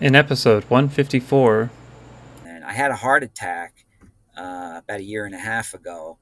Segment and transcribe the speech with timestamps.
[0.00, 1.70] In episode 154,
[2.46, 3.84] and I had a heart attack
[4.36, 6.18] uh, about a year and a half ago,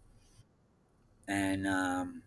[1.28, 2.22] and um,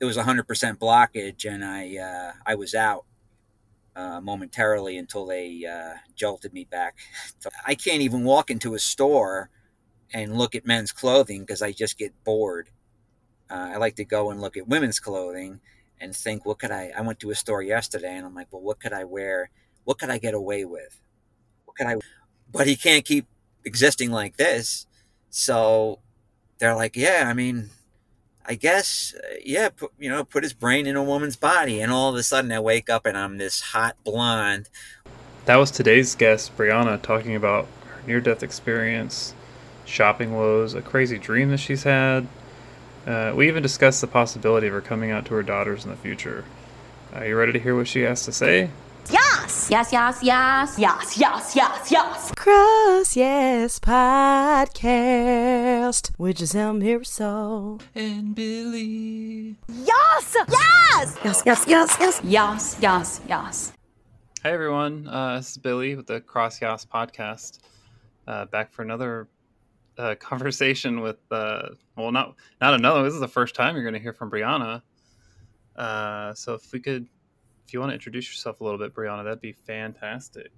[0.00, 0.46] it was 100%
[0.78, 3.04] blockage, and I uh, I was out
[3.94, 6.96] uh, momentarily until they uh, jolted me back.
[7.66, 9.50] I can't even walk into a store
[10.14, 12.70] and look at men's clothing because I just get bored.
[13.50, 15.60] Uh, I like to go and look at women's clothing
[16.00, 16.92] and think, what could I?
[16.96, 19.50] I went to a store yesterday, and I'm like, well, what could I wear?
[19.90, 21.00] What could I get away with?
[21.64, 21.96] What could I?
[22.52, 23.26] But he can't keep
[23.64, 24.86] existing like this.
[25.30, 25.98] So
[26.58, 27.70] they're like, yeah, I mean,
[28.46, 31.80] I guess, uh, yeah, put, you know, put his brain in a woman's body.
[31.80, 34.68] And all of a sudden I wake up and I'm this hot blonde.
[35.46, 39.34] That was today's guest, Brianna, talking about her near death experience,
[39.86, 42.28] shopping woes, a crazy dream that she's had.
[43.08, 45.96] Uh, we even discussed the possibility of her coming out to her daughters in the
[45.96, 46.44] future.
[47.12, 48.70] Are you ready to hear what she has to say?
[49.08, 49.68] Yes!
[49.70, 50.78] Yes, yes, yes.
[50.78, 52.32] Yes, yes, yes, yes.
[52.32, 59.56] Curi-YAAS Podcast with Giselle Mirasol and Billie.
[59.68, 60.36] Yes!
[60.48, 61.16] Yes!
[61.24, 62.20] Yes, yes, yes, yes.
[62.22, 63.72] Yes, yes, yes.
[64.42, 67.58] Hey everyone, uh, this is Billie with the Curi-YAAS podcast.
[68.26, 69.28] Uh, back for another
[69.98, 73.02] uh, conversation with, uh, well, not not another.
[73.02, 74.82] This is the first time you're going to hear from Brianna.
[75.76, 77.08] Uh, so if we could
[77.70, 80.50] if you want to introduce yourself a little bit, Brianna, that'd be fantastic.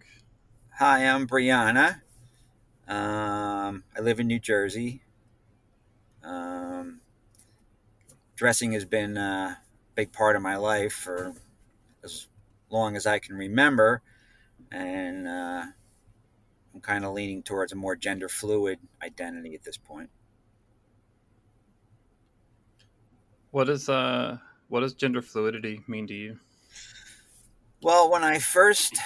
[0.79, 2.01] Hi, I'm Brianna.
[2.89, 5.03] Um, I live in New Jersey.
[6.25, 7.03] Um,
[8.35, 9.59] dressing has been a
[9.95, 11.35] big part of my life for
[12.03, 12.29] as
[12.71, 14.01] long as I can remember,
[14.71, 15.65] and uh,
[16.73, 20.09] I'm kind of leaning towards a more gender fluid identity at this point.
[23.51, 24.39] What does uh,
[24.71, 26.39] what does gender fluidity mean to you?
[27.85, 28.97] Well, when I first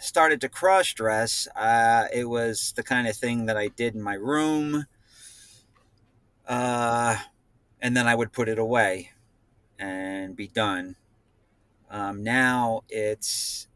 [0.00, 4.02] started to cross dress, uh, it was the kind of thing that I did in
[4.02, 4.86] my room.
[6.44, 7.16] Uh,
[7.80, 9.12] and then I would put it away
[9.78, 10.96] and be done.
[11.88, 13.68] Um, now it's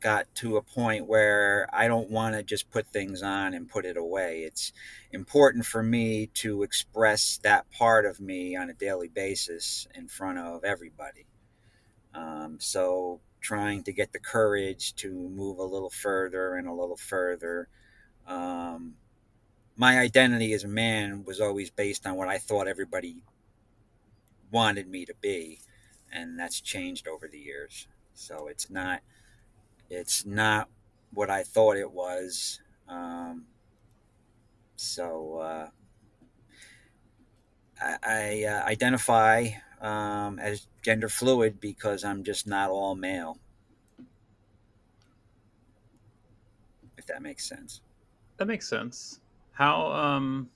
[0.00, 3.84] got to a point where I don't want to just put things on and put
[3.84, 4.44] it away.
[4.44, 4.72] It's
[5.12, 10.38] important for me to express that part of me on a daily basis in front
[10.38, 11.26] of everybody.
[12.14, 16.96] Um, so trying to get the courage to move a little further and a little
[16.96, 17.68] further.
[18.26, 18.94] Um,
[19.76, 23.22] my identity as a man was always based on what I thought everybody
[24.50, 25.60] wanted me to be,
[26.12, 27.86] and that's changed over the years.
[28.14, 29.02] So it's not
[29.90, 30.68] it's not
[31.12, 32.60] what I thought it was.
[32.88, 33.44] Um,
[34.74, 35.68] so uh,
[37.80, 39.50] I, I uh, identify
[39.86, 43.38] um, as gender fluid because I'm just not all male.
[46.98, 47.82] If that makes sense.
[48.38, 49.20] That makes sense.
[49.52, 50.50] How um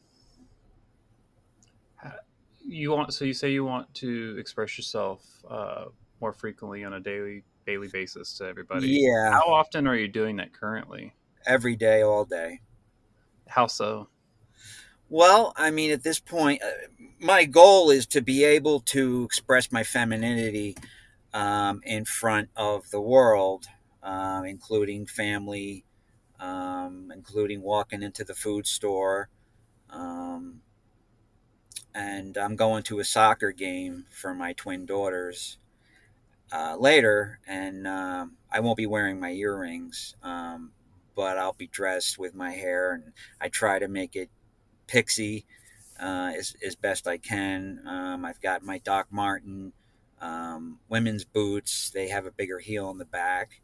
[2.67, 5.87] you want so you say you want to express yourself uh,
[6.21, 8.89] more frequently on a daily daily basis to everybody.
[8.89, 9.33] Yeah.
[9.33, 11.15] How often are you doing that currently?
[11.47, 12.61] Every day, all day.
[13.49, 14.09] How so?
[15.13, 16.69] Well, I mean, at this point, uh,
[17.19, 20.77] my goal is to be able to express my femininity
[21.35, 23.67] um, in front of the world,
[24.05, 25.85] um, including family,
[26.39, 29.29] um, including walking into the food store.
[29.91, 30.63] Um,
[31.93, 35.59] and I'm going to a soccer game for my twin daughters
[36.53, 40.71] uh, later, and um, I won't be wearing my earrings, um,
[41.17, 44.31] but I'll be dressed with my hair, and I try to make it
[44.91, 45.47] pixie
[46.01, 47.81] uh, as, as best I can.
[47.87, 49.73] Um, I've got my Doc Martens
[50.21, 51.91] um, women's boots.
[51.91, 53.61] They have a bigger heel in the back.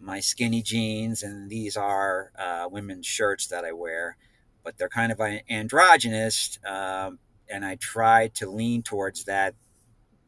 [0.00, 4.16] My skinny jeans, and these are uh, women's shirts that I wear,
[4.62, 5.20] but they're kind of
[5.50, 7.10] androgynous, uh,
[7.50, 9.54] and I try to lean towards that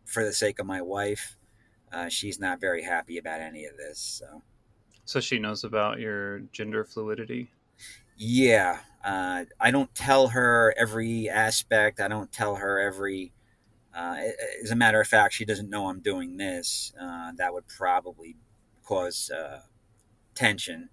[0.07, 1.37] for the sake of my wife.
[1.93, 3.99] Uh, she's not very happy about any of this.
[4.01, 4.43] So,
[5.05, 7.53] so she knows about your gender fluidity.
[8.23, 12.01] Yeah, uh, I don't tell her every aspect.
[12.01, 13.33] I don't tell her every.
[13.97, 14.19] Uh,
[14.63, 16.93] as a matter of fact, she doesn't know I'm doing this.
[17.01, 18.37] Uh, that would probably
[18.85, 19.61] cause uh,
[20.35, 20.91] tension.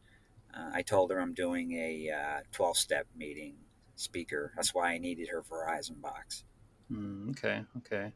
[0.55, 3.55] Uh, I told her I'm doing a 12 step meeting
[3.97, 4.53] speaker.
[4.55, 6.45] That's why I needed her Verizon box.
[6.89, 8.13] Mm, okay, okay.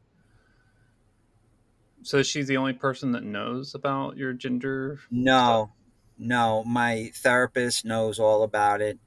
[2.02, 5.00] So she's the only person that knows about your gender?
[5.10, 5.81] No, stuff?
[6.18, 6.64] No.
[6.64, 8.98] My therapist knows all about it.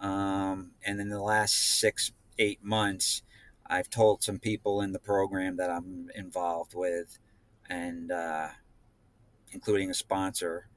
[0.00, 3.22] Um, and in the last six, eight months,
[3.66, 7.18] I've told some people in the program that I'm involved with,
[7.68, 8.48] and uh,
[9.52, 10.68] including a sponsor.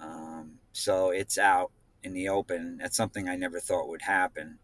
[0.00, 1.70] Um, so it's out
[2.02, 2.78] in the open.
[2.78, 4.58] That's something I never thought would happen.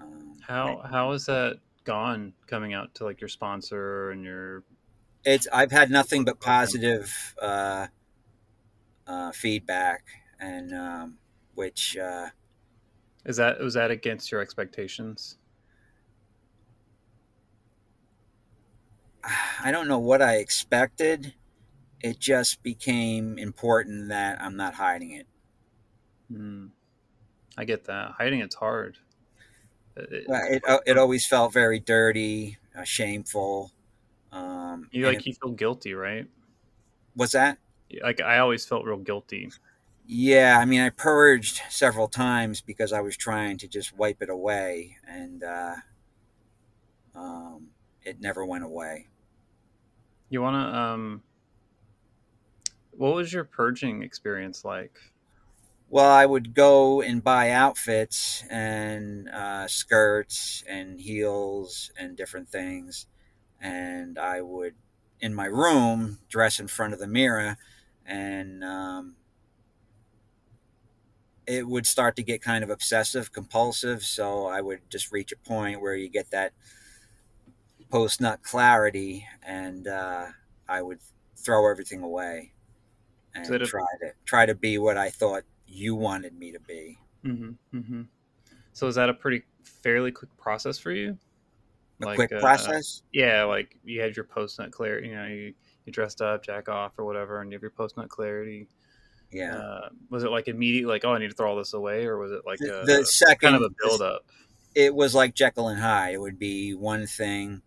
[0.00, 4.64] Um, How how has that gone coming out to like your sponsor and your
[5.24, 7.86] it's I've had nothing but positive uh,
[9.06, 10.06] uh, feedback,
[10.38, 11.18] and um,
[11.54, 12.30] which uh,
[13.26, 15.38] is that was that against your expectations?
[19.60, 21.34] I don't know what I expected.
[22.00, 25.28] It just became important that I'm not hiding it.
[26.28, 26.68] Hmm.
[27.58, 28.12] I get that.
[28.12, 28.98] Hiding it's hard.
[29.96, 33.70] It, Well, It uh, it always felt very dirty, uh, shameful.
[34.32, 36.28] Um, you like it- you feel guilty, right?
[37.14, 37.58] what's that?
[38.02, 39.50] Like I always felt real guilty.
[40.06, 44.28] Yeah, I mean, I purged several times because I was trying to just wipe it
[44.28, 45.76] away, and uh,
[47.14, 47.68] um,
[48.02, 49.06] it never went away.
[50.28, 51.22] You want to um
[52.92, 54.98] what was your purging experience like?
[55.88, 63.06] Well, I would go and buy outfits and uh, skirts and heels and different things,
[63.60, 64.74] and I would,
[65.20, 67.58] in my room, dress in front of the mirror,
[68.06, 69.16] and um,
[71.46, 74.02] it would start to get kind of obsessive, compulsive.
[74.02, 76.52] So I would just reach a point where you get that
[77.90, 80.26] post nut clarity, and uh,
[80.68, 80.98] I would
[81.36, 82.54] throw everything away
[83.34, 86.98] and So try to try to be what I thought you wanted me to be.
[87.24, 88.02] Mm-hmm, mm-hmm.
[88.72, 91.18] So is that a pretty fairly quick process for you?
[92.02, 93.02] A Like, quick uh, process.
[93.12, 95.08] Yeah, like you had your post nut clarity.
[95.08, 97.96] You know, you, you dressed up, jack off, or whatever, and you have your post
[97.96, 98.68] nut clarity.
[99.30, 99.56] Yeah.
[99.56, 102.18] Uh, was it like immediate, like oh, I need to throw all this away, or
[102.18, 104.24] was it like the, a, the second kind of a build up?
[104.74, 106.14] it was like Jekyll and Hyde.
[106.14, 107.62] It would be one thing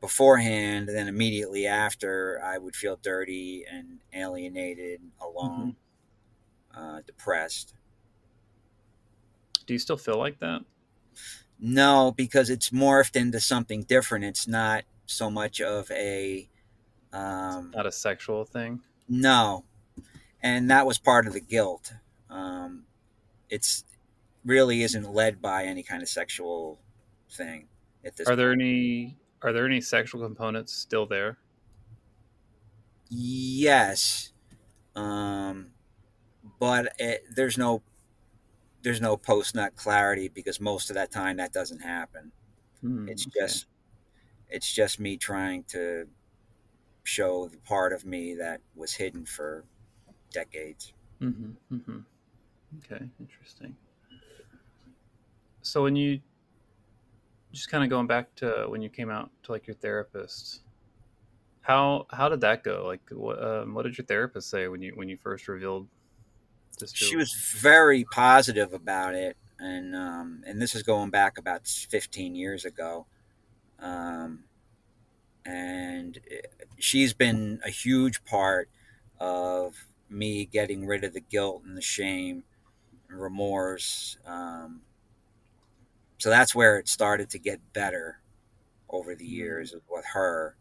[0.00, 5.76] beforehand, and then immediately after, I would feel dirty and alienated, alone,
[6.76, 7.74] uh, depressed.
[9.66, 10.62] Do you still feel like that?
[11.58, 14.24] No, because it's morphed into something different.
[14.26, 16.48] It's not so much of a
[17.16, 18.80] um, Not a sexual thing.
[19.08, 19.64] no,
[20.42, 21.92] and that was part of the guilt.
[22.30, 22.84] Um,
[23.48, 23.84] it's
[24.44, 26.78] really isn't led by any kind of sexual
[27.30, 27.68] thing
[28.04, 28.28] at this.
[28.28, 28.62] Are there point.
[28.62, 31.38] any are there any sexual components still there?
[33.08, 34.32] Yes,
[34.96, 35.68] um,
[36.58, 37.82] but it, there's no
[38.82, 42.32] there's no post nut clarity because most of that time that doesn't happen.
[42.80, 43.40] Hmm, It's okay.
[43.40, 43.66] just
[44.48, 46.06] it's just me trying to
[47.06, 49.64] show the part of me that was hidden for
[50.32, 50.92] decades.
[51.20, 51.98] Mm-hmm, mm-hmm.
[52.78, 53.76] Okay, interesting.
[55.62, 56.20] So when you
[57.52, 60.60] just kind of going back to when you came out to like your therapist,
[61.62, 62.84] how how did that go?
[62.86, 65.88] Like, what um, what did your therapist say when you when you first revealed
[66.78, 66.92] this?
[66.92, 72.34] She was very positive about it, and um, and this is going back about 15
[72.34, 73.06] years ago.
[73.80, 74.44] Um,
[75.46, 76.18] and
[76.78, 78.68] she's been a huge part
[79.20, 82.44] of me getting rid of the guilt and the shame
[83.08, 84.18] and remorse.
[84.26, 84.82] Um,
[86.18, 88.20] so that's where it started to get better
[88.88, 90.56] over the years with her.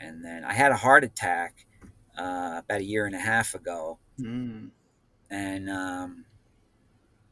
[0.00, 1.66] And then I had a heart attack
[2.18, 4.70] uh, about a year and a half ago Mm,
[5.30, 6.24] and um,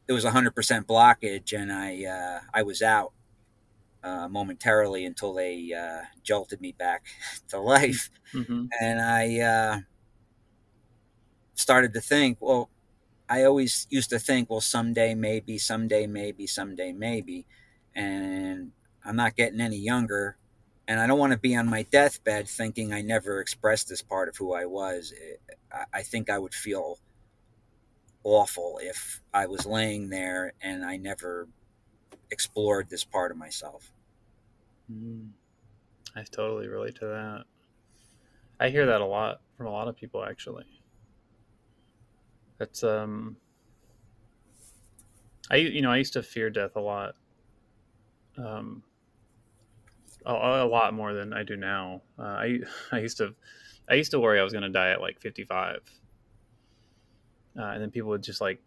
[0.07, 3.11] it was 100% blockage and i uh, i was out
[4.07, 7.05] uh, momentarily until they uh, jolted me back
[7.49, 8.09] to life.
[8.33, 9.79] Hmm and i uh,
[11.55, 12.69] started to think well
[13.29, 17.45] i always used to think well someday maybe someday maybe someday maybe.
[17.95, 18.73] And
[19.05, 20.37] i'm not getting any younger.
[20.87, 24.29] And i don't want to be on my deathbed thinking i never expressed this part
[24.29, 25.13] of who i was.
[25.71, 26.99] I- i think i would feel
[28.23, 31.47] awful if I was laying there and I never
[32.31, 33.91] explored this part of myself.
[34.91, 35.29] Mm.
[36.15, 37.43] I totally relate to that.
[38.59, 40.65] I hear that a lot from a lot of people actually.
[42.57, 43.37] That's um
[45.51, 47.15] I you know, I used to fear death a lot.
[48.37, 48.83] Um
[50.25, 52.01] a, a lot more than I do now.
[52.17, 52.59] Uh, I
[52.91, 53.35] I used to
[53.89, 55.81] I used to worry I was going to die at like 55.
[57.57, 58.61] Uh, and then people would just like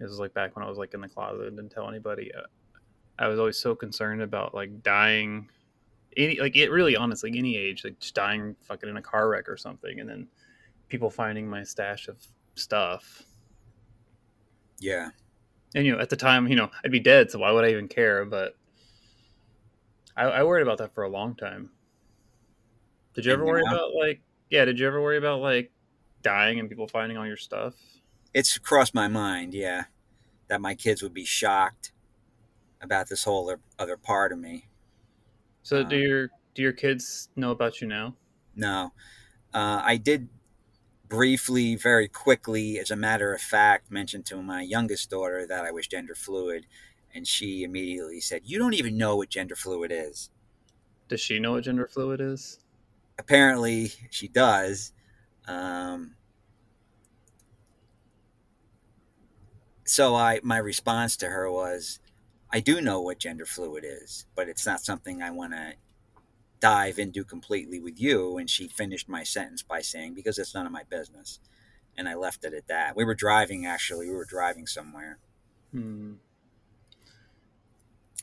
[0.00, 2.32] it was like back when I was like in the closet and didn't tell anybody.
[2.34, 2.46] Uh,
[3.18, 5.48] I was always so concerned about like dying
[6.16, 9.48] any like it really honestly any age like just dying fucking in a car wreck
[9.48, 10.26] or something and then
[10.88, 12.16] people finding my stash of
[12.54, 13.22] stuff
[14.78, 15.10] Yeah.
[15.74, 17.70] and you know at the time you know i'd be dead so why would i
[17.70, 18.56] even care but
[20.16, 21.70] i, I worried about that for a long time
[23.14, 25.70] did you ever worry about like yeah did you ever worry about like
[26.22, 27.74] dying and people finding all your stuff
[28.32, 29.84] it's crossed my mind, yeah,
[30.48, 31.92] that my kids would be shocked
[32.82, 34.66] about this whole other part of me.
[35.64, 38.16] So Uh, do your do your kids know about you now?
[38.56, 38.92] No,
[39.54, 40.28] uh, I did
[41.08, 45.72] briefly, very quickly, as a matter of fact, mention to my youngest daughter that I
[45.72, 46.66] was gender fluid,
[47.14, 50.30] and she immediately said, "You don't even know what gender fluid is."
[51.08, 52.58] Does she know what gender fluid is?
[53.18, 54.92] Apparently, she does.
[55.46, 56.16] Um,
[59.84, 61.98] so I, my response to her was,
[62.54, 65.74] "I do know what gender fluid is, but it's not something I want to."
[66.60, 70.64] dive into completely with you and she finished my sentence by saying because it's none
[70.64, 71.38] of my business
[71.98, 75.18] and i left it at that we were driving actually we were driving somewhere
[75.72, 76.14] Hmm.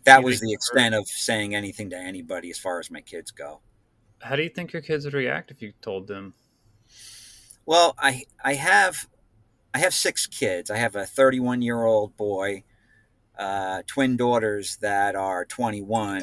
[0.06, 3.62] that was the extent of saying anything to anybody as far as my kids go
[4.22, 6.34] How do you think your kids would react if you told them?
[7.68, 9.08] well i i have
[9.74, 12.64] i have six kids i have a 31 year old boy
[13.38, 16.22] uh, twin daughters that are 21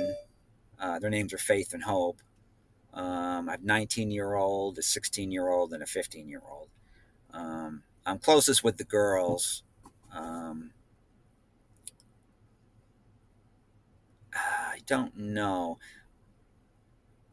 [0.80, 2.20] uh, their names are faith and hope.
[2.94, 6.68] Um, i have 19 year old a 16 year old and a 15 year old
[7.32, 9.62] um, i'm closest with the girls.
[10.14, 10.70] Um,
[14.34, 15.78] i don't know.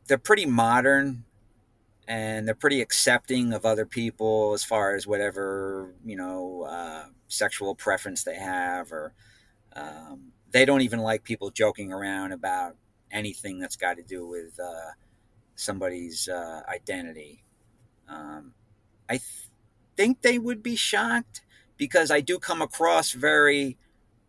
[0.07, 1.23] They're pretty modern
[2.07, 7.75] and they're pretty accepting of other people as far as whatever you know uh, sexual
[7.75, 9.13] preference they have or
[9.75, 12.75] um, they don't even like people joking around about
[13.11, 14.91] anything that's got to do with uh,
[15.55, 17.43] somebody's uh, identity.
[18.07, 18.53] Um,
[19.09, 19.49] i th-
[19.97, 21.41] think they would be shocked
[21.77, 23.77] because i do come across very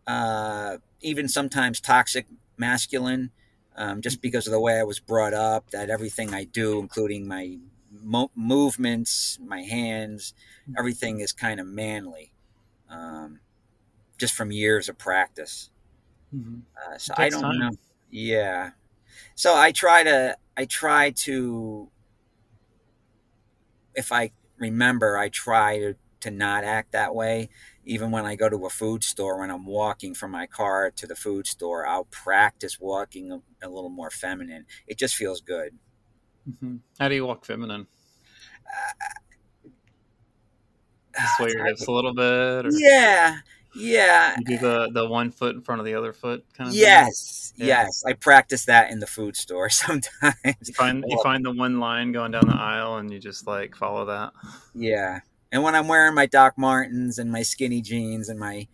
[0.06, 2.26] uh, even sometimes toxic
[2.56, 3.30] masculine
[3.76, 7.28] um, just because of the way I was brought up, that everything I do, including
[7.28, 7.58] my
[7.92, 10.32] mo- movements, my hands,
[10.78, 12.32] everything is kind of manly,
[12.88, 13.40] um,
[14.18, 15.70] just from years of practice.
[16.34, 16.62] Mhm.
[16.76, 17.58] Uh, so I don't time.
[17.58, 17.70] know.
[18.10, 18.70] Yeah.
[19.34, 21.90] So I try to, I try to,
[23.94, 27.48] if I remember, I try to, to not act that way.
[27.84, 31.06] Even when I go to a food store, when I'm walking from my car to
[31.06, 34.66] the food store, I'll practice walking a, a little more feminine.
[34.86, 35.78] It just feels good.
[36.48, 36.80] Mhm.
[36.98, 37.86] How do you walk feminine?
[41.18, 43.38] Ah, Sway your hips a little bit, or Yeah.
[43.76, 44.36] Yeah.
[44.38, 46.74] you do the the one foot in front of the other foot kind of.
[46.74, 46.82] thing?
[46.82, 47.52] Yes.
[47.56, 47.66] Yeah.
[47.66, 48.02] Yes.
[48.06, 50.34] I practice that in the food store sometimes.
[50.44, 53.76] You find you find the one line going down the aisle, and you just like
[53.76, 54.32] follow that.
[54.74, 55.20] Yeah.
[55.52, 58.66] And when I'm wearing my Doc Martens and my skinny jeans and my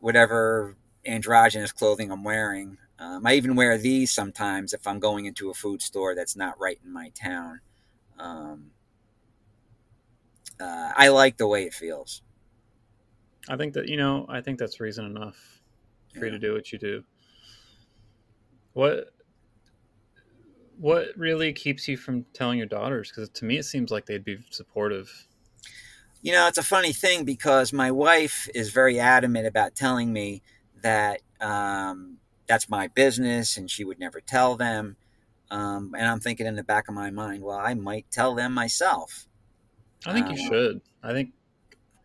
[0.00, 0.76] whatever
[1.06, 5.54] androgynous clothing I'm wearing, um, I even wear these sometimes if I'm going into a
[5.54, 7.60] food store that's not right in my town.
[8.18, 8.70] Um,
[10.60, 12.22] uh, I like the way it feels.
[13.48, 15.60] I think that you know, I think that's reason enough
[16.18, 17.04] for you to do what you do.
[18.72, 19.10] What
[20.78, 23.10] what really keeps you from telling your daughters?
[23.10, 25.26] Because to me, it seems like they'd be supportive.
[26.22, 30.42] You know, it's a funny thing because my wife is very adamant about telling me
[30.82, 34.96] that um, that's my business and she would never tell them.
[35.50, 38.52] Um, and I'm thinking in the back of my mind, well, I might tell them
[38.52, 39.28] myself.
[40.06, 40.80] I think you Uh, should.
[41.02, 41.32] I think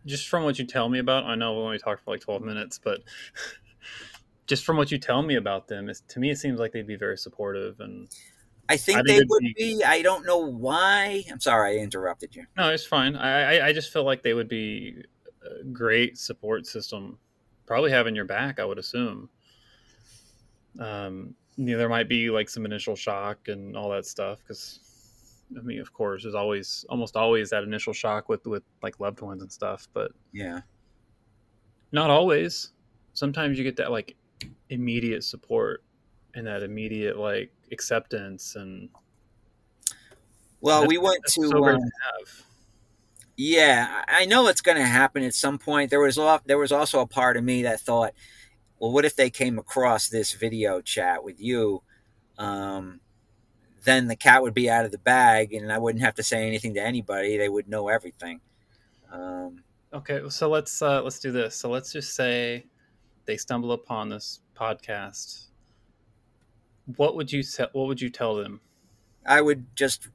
[0.09, 2.41] just from what you tell me about, I know we only talked for like twelve
[2.41, 3.01] minutes, but
[4.47, 6.87] just from what you tell me about them, it's, to me, it seems like they'd
[6.87, 7.79] be very supportive.
[7.79, 8.09] And
[8.67, 9.83] I think I they would be- be.
[9.85, 11.23] I don't know why.
[11.31, 12.45] I'm sorry, I interrupted you.
[12.57, 13.15] no, it's fine.
[13.15, 15.03] I I, I just feel like they would be
[15.43, 17.17] a great support system.
[17.67, 19.29] Probably having your back, I would assume.
[20.79, 24.79] Um, you know, there might be like some initial shock and all that stuff because.
[25.57, 29.21] I mean, of course, there's always, almost always that initial shock with with like loved
[29.21, 29.87] ones and stuff.
[29.93, 30.61] But Yeah.
[31.91, 32.71] not always
[33.13, 34.15] sometimes you get that like
[34.69, 35.83] immediate support
[36.35, 38.89] and that immediate like acceptance and
[40.61, 41.47] Well, that's- we went to.
[41.49, 42.25] so um, to
[43.37, 45.89] Yeah, I know it's going to happen at some point.
[45.89, 48.13] There was a, there was also a part of me that thought,
[48.77, 51.81] well, what if they came across this video chat with you?
[52.37, 52.99] Um,
[53.83, 56.45] then the cat would be out of the bag, and I wouldn't have to say
[56.47, 57.37] anything to anybody.
[57.37, 58.41] They would know everything.
[59.11, 62.63] Um, okay so let's uh let's do this so let's just say
[63.25, 65.47] they stumble upon this podcast
[66.95, 68.61] what would you te- what would you tell them
[69.25, 70.07] I would just,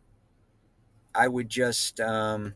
[1.14, 2.54] I would just um,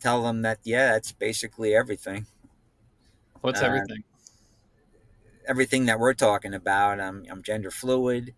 [0.00, 2.26] tell them that yeah, that's basically everything.
[3.40, 4.04] what's Uh, everything
[5.46, 7.00] everything that we're talking about.
[7.00, 8.34] I'm, I'm gender fluid.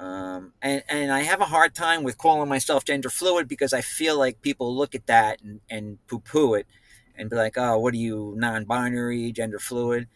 [0.00, 3.82] Um, and, and I have a hard time with calling myself gender fluid because I
[3.82, 6.66] feel like people look at that and, and poo poo it
[7.16, 10.08] and be like, "Oh, what are you non-binary, gender fluid?"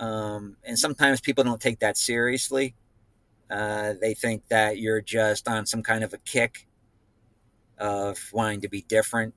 [0.00, 2.74] Um, and sometimes people don't take that seriously.
[3.48, 6.66] Uh, they think that you're just on some kind of a kick
[7.78, 9.34] of wanting to be different.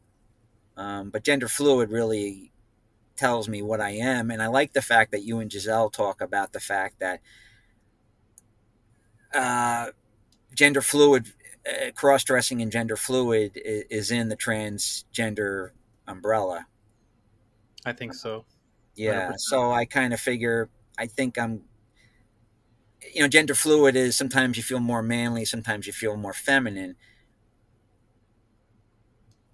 [0.76, 2.52] Um, but gender fluid really
[3.16, 6.20] tells me what I am, and I like the fact that you and Giselle talk
[6.20, 7.20] about the fact that
[9.34, 9.88] uh,
[10.54, 11.28] gender fluid,
[11.68, 15.72] uh, cross dressing and gender fluid is, is, in the transgender
[16.08, 16.68] umbrella.
[17.86, 18.46] I think so.
[18.96, 19.32] Yeah.
[19.32, 19.40] 100%.
[19.40, 21.64] So I kind of figure, I think I'm,
[23.14, 26.96] you know, gender fluid is sometimes you feel more manly, sometimes you feel more feminine.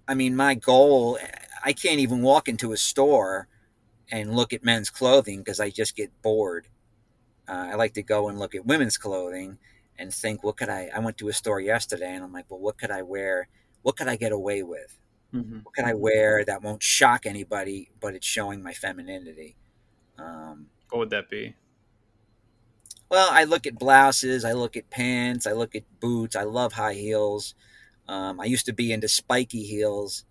[0.08, 1.18] I mean, my goal,
[1.64, 3.48] I can't even walk into a store
[4.12, 6.68] and look at men's clothing because I just get bored.
[7.50, 9.58] Uh, I like to go and look at women's clothing
[9.98, 10.90] and think, what could I?
[10.94, 13.48] I went to a store yesterday and I'm like, well, what could I wear?
[13.82, 14.98] What could I get away with?
[15.34, 15.60] Mm-hmm.
[15.64, 19.56] What can I wear that won't shock anybody, but it's showing my femininity?
[20.18, 21.56] Um, what would that be?
[23.10, 26.36] Well, I look at blouses, I look at pants, I look at boots.
[26.36, 27.56] I love high heels.
[28.08, 30.26] Um, I used to be into spiky heels.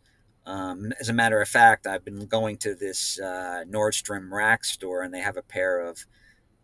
[0.47, 5.03] Um, as a matter of fact, I've been going to this uh, Nordstrom rack store,
[5.03, 6.07] and they have a pair of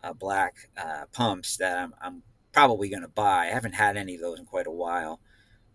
[0.05, 3.47] uh, black uh, pumps that I'm, I'm probably going to buy.
[3.47, 5.21] I haven't had any of those in quite a while.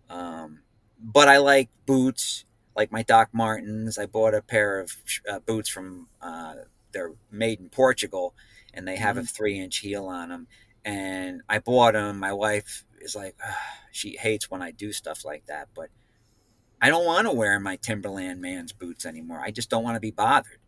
[0.09, 0.59] Um,
[1.01, 2.45] but I like boots,
[2.75, 3.97] like my Doc Martens.
[3.97, 4.95] I bought a pair of
[5.29, 6.55] uh, boots from, uh,
[6.91, 8.33] they're made in Portugal,
[8.73, 9.23] and they have mm-hmm.
[9.23, 10.47] a three inch heel on them.
[10.85, 12.19] And I bought them.
[12.19, 13.35] My wife is like,
[13.91, 15.89] she hates when I do stuff like that, but
[16.81, 19.41] I don't want to wear my Timberland man's boots anymore.
[19.43, 20.59] I just don't want to be bothered.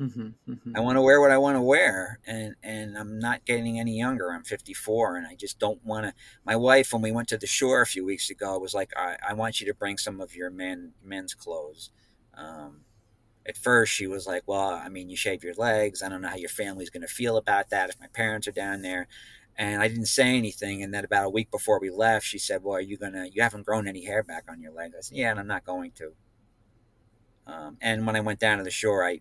[0.00, 0.76] Mm-hmm, mm-hmm.
[0.76, 3.96] I want to wear what I want to wear, and and I'm not getting any
[3.96, 4.32] younger.
[4.32, 6.14] I'm 54, and I just don't want to.
[6.44, 9.16] My wife, when we went to the shore a few weeks ago, was like, "I,
[9.28, 11.90] I want you to bring some of your men men's clothes."
[12.36, 12.80] Um,
[13.46, 16.02] at first, she was like, "Well, I mean, you shave your legs.
[16.02, 18.52] I don't know how your family's going to feel about that if my parents are
[18.52, 19.06] down there."
[19.56, 20.82] and I didn't say anything.
[20.82, 23.26] And then about a week before we left, she said, "Well, are you gonna?
[23.32, 25.64] You haven't grown any hair back on your legs." I said, "Yeah, and I'm not
[25.64, 26.12] going to."
[27.46, 29.20] Um, and when I went down to the shore, I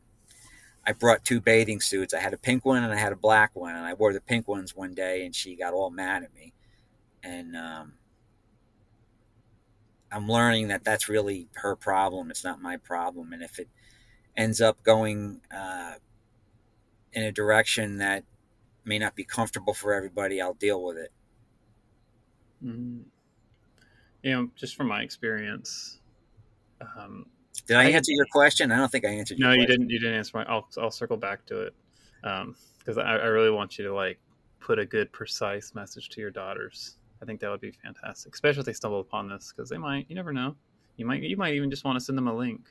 [0.86, 2.14] I brought two bathing suits.
[2.14, 4.22] I had a pink one and I had a black one, and I wore the
[4.22, 6.54] pink ones one day, and she got all mad at me.
[7.24, 7.94] And um,
[10.12, 12.30] I'm learning that that's really her problem.
[12.30, 13.32] It's not my problem.
[13.32, 13.70] And if it
[14.36, 15.94] ends up going uh,
[17.14, 18.26] in a direction that
[18.84, 21.12] may not be comfortable for everybody, I'll deal with it.
[22.64, 23.04] Mm-hmm.
[24.22, 26.00] You know, just from my experience.
[26.98, 27.28] Um,
[27.66, 28.72] Did I, I, answer your question?
[28.72, 29.40] I don't think I answered.
[29.40, 29.90] No, you didn't.
[29.90, 30.44] You didn't answer my.
[30.46, 31.74] I'll I'll circle back to it
[32.22, 34.20] because um, I, I really want you to like
[34.60, 36.98] put a good, precise message to your daughters.
[37.22, 40.06] I think that would be fantastic, especially if they stumble upon this because they might.
[40.10, 40.56] You never know.
[40.98, 41.22] You might.
[41.22, 42.62] You might even just want to send them a link.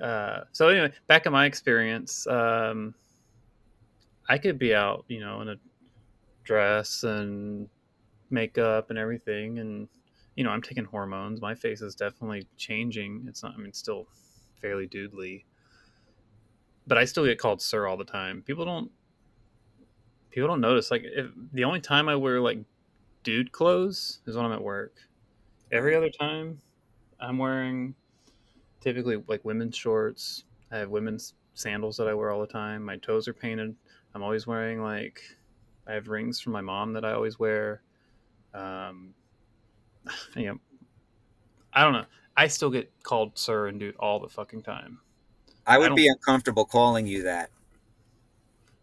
[0.00, 2.94] Uh, so anyway, back in my experience, um,
[4.28, 5.56] I could be out, you know, in a
[6.42, 7.68] dress and
[8.30, 9.88] makeup and everything, and
[10.36, 11.40] you know, I'm taking hormones.
[11.40, 13.24] My face is definitely changing.
[13.28, 13.54] It's not.
[13.54, 14.06] I mean, it's still
[14.60, 15.44] fairly dudely,
[16.86, 18.42] but I still get called sir all the time.
[18.42, 18.90] People don't.
[20.30, 20.90] People don't notice.
[20.90, 22.58] Like, if, the only time I wear like
[23.22, 24.96] dude clothes is when I'm at work.
[25.72, 26.60] Every other time,
[27.20, 27.94] I'm wearing
[28.80, 30.44] typically like women's shorts.
[30.70, 32.84] I have women's sandals that I wear all the time.
[32.84, 33.74] My toes are painted.
[34.14, 35.20] I'm always wearing like
[35.86, 37.82] I have rings from my mom that I always wear.
[38.52, 39.14] Um,
[40.36, 40.58] you know,
[41.72, 42.04] I don't know.
[42.36, 44.98] I still get called sir and dude all the fucking time.
[45.66, 47.50] I would I be uncomfortable calling you that.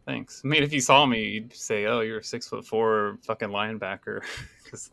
[0.05, 0.41] Thanks.
[0.43, 3.49] I mean, if you saw me, you'd say, "Oh, you're a six foot four fucking
[3.49, 4.21] linebacker,"
[4.63, 4.89] because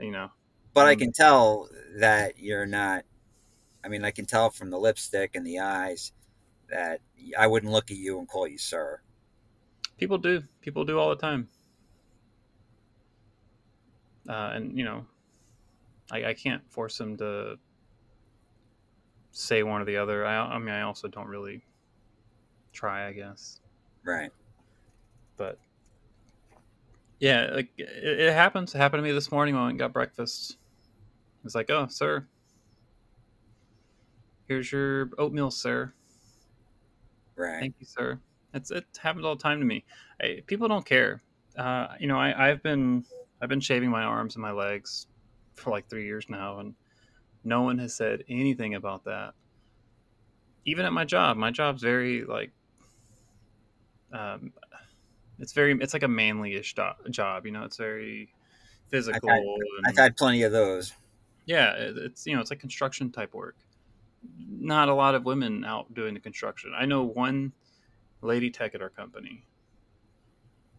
[0.00, 0.30] you know.
[0.74, 3.04] But um, I can tell that you're not.
[3.84, 6.12] I mean, I can tell from the lipstick and the eyes
[6.70, 7.00] that
[7.36, 9.00] I wouldn't look at you and call you sir.
[9.98, 10.42] People do.
[10.60, 11.48] People do all the time.
[14.28, 15.04] Uh, and you know,
[16.12, 17.56] I, I can't force them to
[19.30, 20.26] say one or the other.
[20.26, 21.64] I, I mean, I also don't really
[22.72, 23.60] try, I guess.
[24.04, 24.30] Right.
[25.36, 25.58] But
[27.18, 28.74] yeah, like it, it happens.
[28.74, 30.58] It happened to me this morning when I got breakfast.
[31.44, 32.26] It's like, oh, sir,
[34.46, 35.92] here's your oatmeal, sir.
[37.36, 37.58] Right.
[37.60, 38.20] Thank you, sir.
[38.54, 39.84] It's it happens all the time to me.
[40.22, 41.22] I, people don't care.
[41.56, 43.04] Uh, you know, I, I've been
[43.40, 45.06] I've been shaving my arms and my legs
[45.54, 46.74] for like three years now, and
[47.44, 49.34] no one has said anything about that.
[50.64, 52.52] Even at my job, my job's very like,
[54.12, 54.52] um,
[55.38, 57.46] it's very it's like a manly-ish do- job.
[57.46, 58.32] You know, it's very
[58.88, 59.28] physical.
[59.28, 60.92] I've had, and, I've had plenty of those.
[61.46, 63.56] Yeah, it, it's you know it's like construction type work,
[64.48, 66.72] not a lot of women out doing the construction.
[66.76, 67.52] I know one
[68.20, 69.44] lady tech at our company,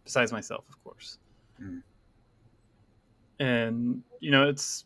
[0.04, 1.18] besides myself, of course.
[1.62, 1.82] Mm.
[3.38, 4.84] And you know, it's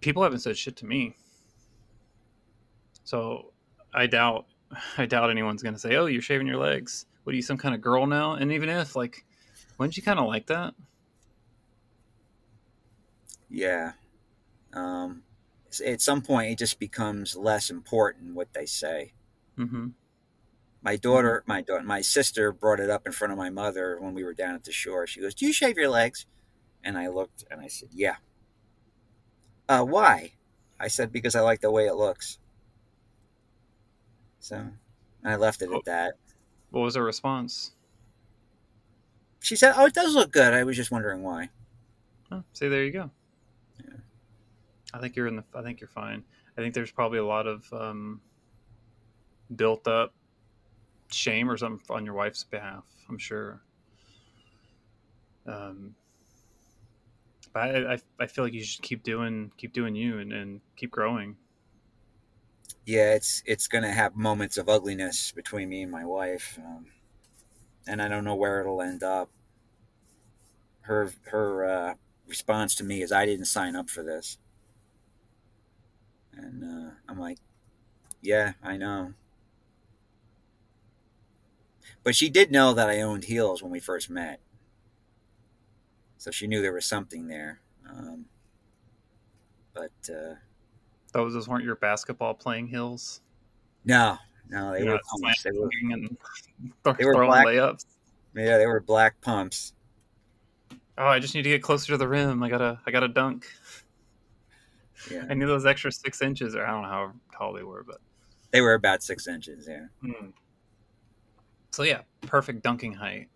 [0.00, 1.16] people haven't said shit to me.
[3.04, 3.52] So
[3.92, 4.46] I doubt
[4.98, 7.06] I doubt anyone's gonna say, "Oh, you're shaving your legs.
[7.24, 9.24] What are you, some kind of girl now?" And even if, like,
[9.78, 10.74] wouldn't you kind of like that?
[13.48, 13.92] Yeah.
[14.72, 15.22] Um,
[15.84, 19.12] at some point, it just becomes less important what they say.
[19.58, 19.88] Mm-hmm.
[20.82, 24.14] My daughter, my daughter, my sister brought it up in front of my mother when
[24.14, 25.06] we were down at the shore.
[25.06, 26.26] She goes, "Do you shave your legs?"
[26.82, 28.16] And I looked and I said, "Yeah."
[29.68, 30.32] Uh, why?
[30.78, 32.38] I said because I like the way it looks.
[34.38, 34.68] So
[35.22, 36.14] I left it at that.
[36.70, 37.72] What was her response?
[39.40, 40.54] She said, "Oh, it does look good.
[40.54, 41.50] I was just wondering why."
[42.32, 43.10] Oh, see, there you go.
[43.84, 43.96] Yeah.
[44.94, 45.44] I think you're in the.
[45.54, 46.24] I think you're fine.
[46.56, 48.20] I think there's probably a lot of um,
[49.54, 50.14] built up
[51.10, 52.84] shame or something on your wife's behalf.
[53.08, 53.62] I'm sure.
[55.46, 55.94] Um,
[57.52, 60.60] but I, I, I feel like you should keep doing keep doing you and, and
[60.76, 61.36] keep growing.
[62.84, 66.86] yeah, it's it's gonna have moments of ugliness between me and my wife, um,
[67.86, 69.30] and I don't know where it'll end up.
[70.82, 71.94] Her her uh,
[72.26, 74.38] response to me is, "I didn't sign up for this,"
[76.32, 77.38] and uh, I'm like,
[78.22, 79.14] "Yeah, I know."
[82.02, 84.40] But she did know that I owned heels when we first met,
[86.16, 87.60] so she knew there was something there.
[87.88, 88.24] Um,
[89.74, 90.34] but uh,
[91.12, 93.20] Those those weren't your basketball playing heels.
[93.84, 94.16] no,
[94.48, 95.42] no, they You're were pumps.
[95.42, 96.16] They were and
[96.84, 97.46] th- They were black.
[97.46, 97.84] layups.
[98.34, 99.74] yeah, they were black pumps.
[100.98, 102.42] Oh, I just need to get closer to the rim.
[102.42, 103.46] I gotta I gotta dunk.
[105.10, 105.24] Yeah.
[105.30, 107.98] I knew those extra six inches, or I don't know how tall they were, but
[108.52, 109.66] They were about six inches.
[109.68, 109.86] Yeah.
[110.02, 110.28] Hmm.
[111.70, 113.28] So yeah, perfect dunking height.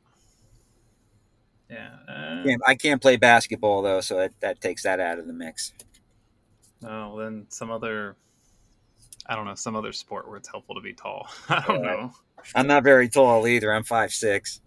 [1.71, 1.89] Yeah.
[2.09, 5.73] Uh, I can't play basketball though, so that, that takes that out of the mix.
[6.83, 8.17] No, then some other.
[9.27, 11.29] I don't know some other sport where it's helpful to be tall.
[11.49, 11.91] I don't Yeah.
[11.91, 12.13] know.
[12.55, 13.73] I'm not very tall either.
[13.73, 14.61] I'm five six.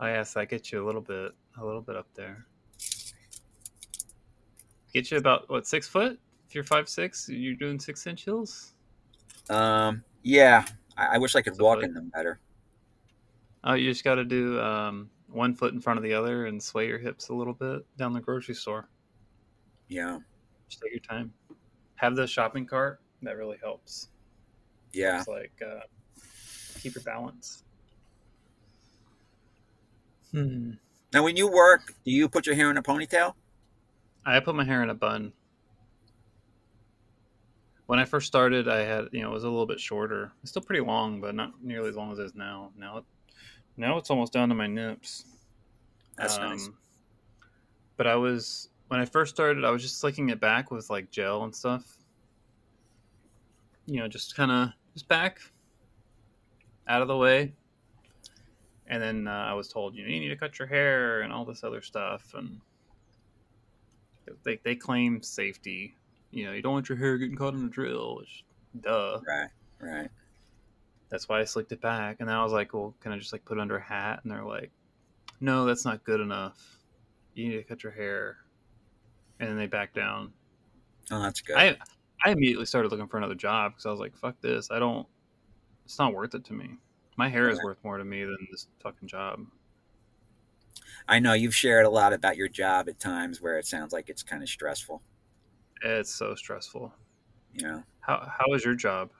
[0.00, 2.46] I guess that gets you a little bit, a little bit up there.
[4.94, 6.18] Get you about what six foot?
[6.48, 8.72] If you're five six, you're doing six inch heels.
[9.50, 10.64] Um, yeah.
[10.98, 12.40] I, I wish I could walk in them better.
[13.64, 16.62] Oh, you just got to do um, one foot in front of the other and
[16.62, 18.88] sway your hips a little bit down the grocery store.
[19.88, 20.18] Yeah.
[20.68, 21.32] Just take your time.
[21.96, 23.00] Have the shopping cart.
[23.22, 24.08] That really helps.
[24.92, 25.18] Yeah.
[25.18, 25.80] It's like uh,
[26.80, 27.64] keep your balance.
[30.32, 30.72] Hmm.
[31.12, 33.34] Now, when you work, do you put your hair in a ponytail?
[34.26, 35.32] I put my hair in a bun.
[37.88, 40.30] When I first started, I had you know it was a little bit shorter.
[40.42, 42.70] It's still pretty long, but not nearly as long as it is now.
[42.76, 43.04] Now, it,
[43.78, 45.24] now it's almost down to my nips.
[46.18, 46.66] That's nice.
[46.66, 46.76] Um,
[47.96, 51.10] But I was when I first started, I was just slicking it back with like
[51.10, 51.96] gel and stuff.
[53.86, 55.40] You know, just kind of just back,
[56.88, 57.54] out of the way.
[58.86, 61.32] And then uh, I was told, you know, you need to cut your hair and
[61.32, 62.60] all this other stuff, and
[64.44, 65.94] they they claim safety.
[66.30, 68.16] You know, you don't want your hair getting caught in a drill.
[68.16, 68.44] Which,
[68.80, 69.20] duh.
[69.26, 69.48] Right.
[69.80, 70.08] Right.
[71.10, 72.16] That's why I slicked it back.
[72.20, 74.20] And then I was like, well, can I just like put it under a hat?
[74.22, 74.70] And they're like,
[75.40, 76.78] no, that's not good enough.
[77.34, 78.36] You need to cut your hair.
[79.40, 80.32] And then they back down.
[81.10, 81.56] Oh, that's good.
[81.56, 81.76] I
[82.24, 84.70] I immediately started looking for another job because I was like, fuck this.
[84.70, 85.06] I don't.
[85.84, 86.70] It's not worth it to me.
[87.16, 89.40] My hair is worth more to me than this fucking job.
[91.08, 94.10] I know you've shared a lot about your job at times where it sounds like
[94.10, 95.00] it's kind of stressful.
[95.82, 96.92] It's so stressful.
[97.54, 97.82] Yeah.
[98.00, 99.10] How how is your job?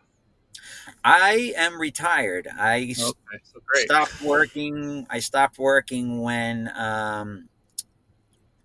[1.05, 2.49] I am retired.
[2.53, 5.07] I Okay, so stopped working.
[5.11, 7.49] I stopped working when um,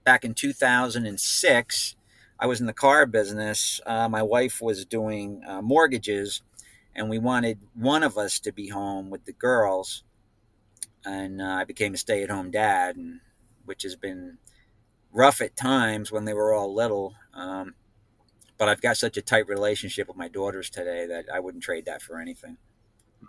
[0.03, 1.95] back in 2006.
[2.39, 3.79] I was in the car business.
[3.85, 6.41] Uh, my wife was doing uh, mortgages,
[6.95, 10.03] and we wanted one of us to be home with the girls.
[11.05, 13.19] And uh, I became a stay-at-home dad, and,
[13.65, 14.39] which has been
[15.11, 17.13] rough at times when they were all little.
[17.33, 17.75] Um,
[18.57, 21.85] but I've got such a tight relationship with my daughters today that I wouldn't trade
[21.85, 22.57] that for anything.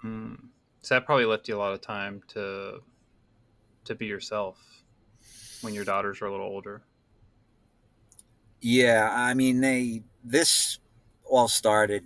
[0.04, 0.38] Mm.
[0.80, 2.80] So that probably left you a lot of time to
[3.84, 4.58] to be yourself
[5.60, 6.82] when your daughters are a little older.
[8.60, 10.78] Yeah, I mean they this
[11.24, 12.04] all started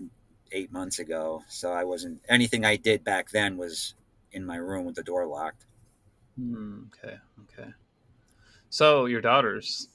[0.53, 3.95] eight months ago, so I wasn't anything I did back then was
[4.33, 5.67] in my room with the door locked.
[6.37, 7.71] Hmm, okay, okay.
[8.71, 9.89] So your daughters,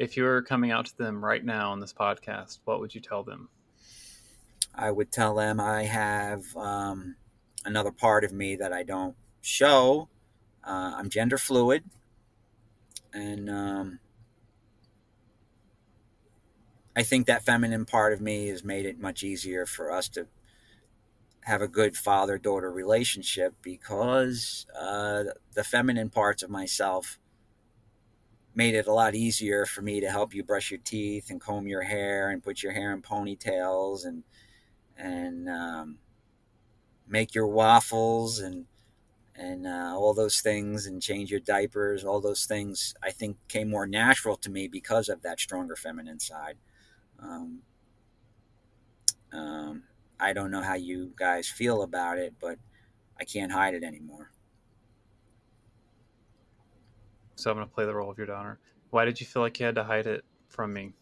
[0.00, 3.02] If you were coming out to them right now on this podcast, what would you
[3.02, 3.50] tell them?
[4.74, 7.16] I would tell them I have um,
[7.66, 10.08] another part of me that I don't show.
[10.64, 11.84] Uh, I'm gender fluid,
[13.12, 13.98] and um,
[16.96, 20.28] I think that feminine part of me has made it much easier for us to
[21.42, 27.18] have a good father daughter relationship because uh, the feminine parts of myself
[28.54, 31.66] made it a lot easier for me to help you brush your teeth and comb
[31.66, 34.22] your hair and put your hair in ponytails and
[34.96, 35.98] and um,
[37.06, 38.66] make your waffles and
[39.34, 43.70] and uh, all those things and change your diapers all those things i think came
[43.70, 46.56] more natural to me because of that stronger feminine side
[47.22, 47.60] um,
[49.32, 49.84] um,
[50.18, 52.58] I don't know how you guys feel about it, but
[53.18, 54.30] I can't hide it anymore.
[57.40, 58.58] So I'm going to play the role of your daughter.
[58.90, 60.92] Why did you feel like you had to hide it from me?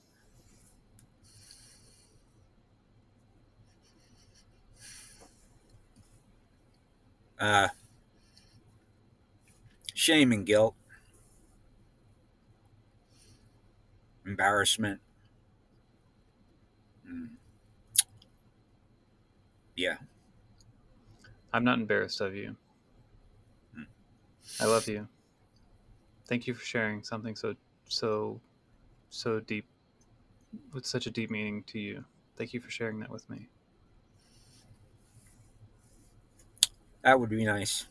[7.40, 7.68] Uh,
[9.94, 10.77] shame and guilt,
[14.24, 15.01] embarrassment.
[17.09, 17.31] Mm.
[19.77, 19.96] Yeah.
[21.53, 22.55] I'm not embarrassed of you.
[23.74, 23.83] Hmm.
[24.61, 25.09] I love you.
[26.28, 27.54] Thank you for sharing something so
[27.88, 28.40] so
[29.08, 29.64] so deep
[30.72, 32.04] with such a deep meaning to you.
[32.36, 33.48] Thank you for sharing that with me.
[37.02, 37.86] That would be nice.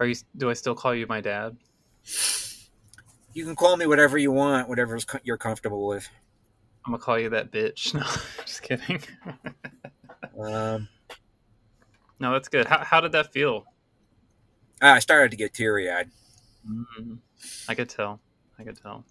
[0.00, 1.56] Are you do I still call you my dad?
[3.34, 6.08] You can call me whatever you want, whatever you're comfortable with.
[6.84, 7.94] I'm gonna call you that bitch.
[7.94, 9.00] No, just kidding.
[10.40, 10.88] um,
[12.18, 12.66] no, that's good.
[12.66, 13.64] How, how did that feel?
[14.82, 16.10] I started to get teary eyed.
[16.68, 17.14] Mm-hmm.
[17.68, 18.20] I could tell.
[18.58, 19.04] I could tell.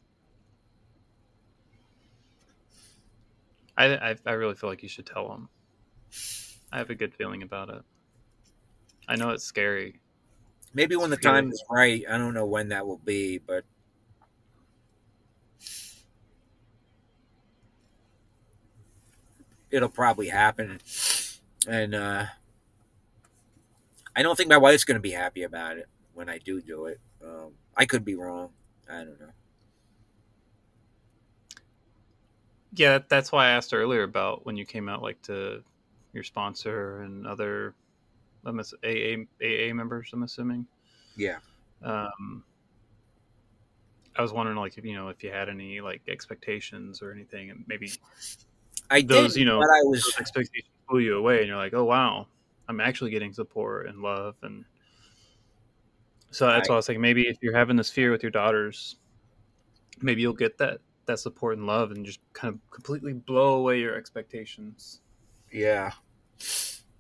[3.78, 5.48] I, I, I really feel like you should tell him.
[6.72, 7.82] I have a good feeling about it.
[9.08, 10.02] I know it's scary.
[10.74, 12.04] Maybe when the time is right.
[12.10, 13.66] I don't know when that will be, but
[19.70, 20.80] it'll probably happen.
[21.68, 22.26] And uh,
[24.16, 26.86] I don't think my wife's going to be happy about it when I do do
[26.86, 27.00] it.
[27.24, 28.50] Um, I could be wrong.
[28.90, 29.30] I don't know.
[32.74, 35.64] Yeah, that's why I asked earlier about when you came out, like to
[36.14, 37.74] your sponsor and other
[38.46, 40.10] AA AA members.
[40.14, 40.66] I'm assuming.
[41.16, 41.38] Yeah.
[41.84, 42.44] Um,
[44.16, 47.50] I was wondering, like, if you know, if you had any like expectations or anything,
[47.50, 47.92] and maybe
[48.90, 51.74] I those, did, you know, but I was expectations pull you away, and you're like,
[51.74, 52.28] oh wow,
[52.72, 54.66] I'm actually getting support and love, and
[56.32, 58.96] so that's why I was like, maybe if you're having this fear with your daughters,
[60.02, 63.80] maybe you'll get that that support and love, and just kind of completely blow away
[63.80, 65.02] your expectations.
[65.52, 65.92] Yeah,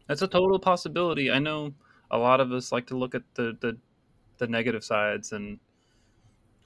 [0.07, 1.31] that's a total possibility.
[1.31, 1.73] I know
[2.12, 3.77] a lot of us like to look at the the,
[4.38, 5.60] the negative sides and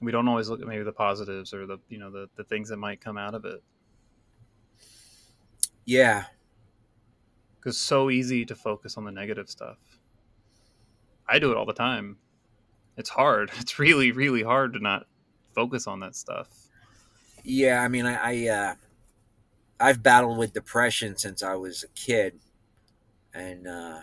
[0.00, 2.68] we don't always look at maybe the positives or the you know the, the things
[2.68, 3.62] that might come out of it
[5.86, 6.24] yeah.
[7.66, 9.78] Because so easy to focus on the negative stuff.
[11.28, 12.18] I do it all the time.
[12.96, 13.50] It's hard.
[13.58, 15.08] It's really, really hard to not
[15.52, 16.46] focus on that stuff.
[17.42, 18.74] Yeah, I mean, I, I uh,
[19.80, 22.38] I've battled with depression since I was a kid,
[23.34, 24.02] and uh,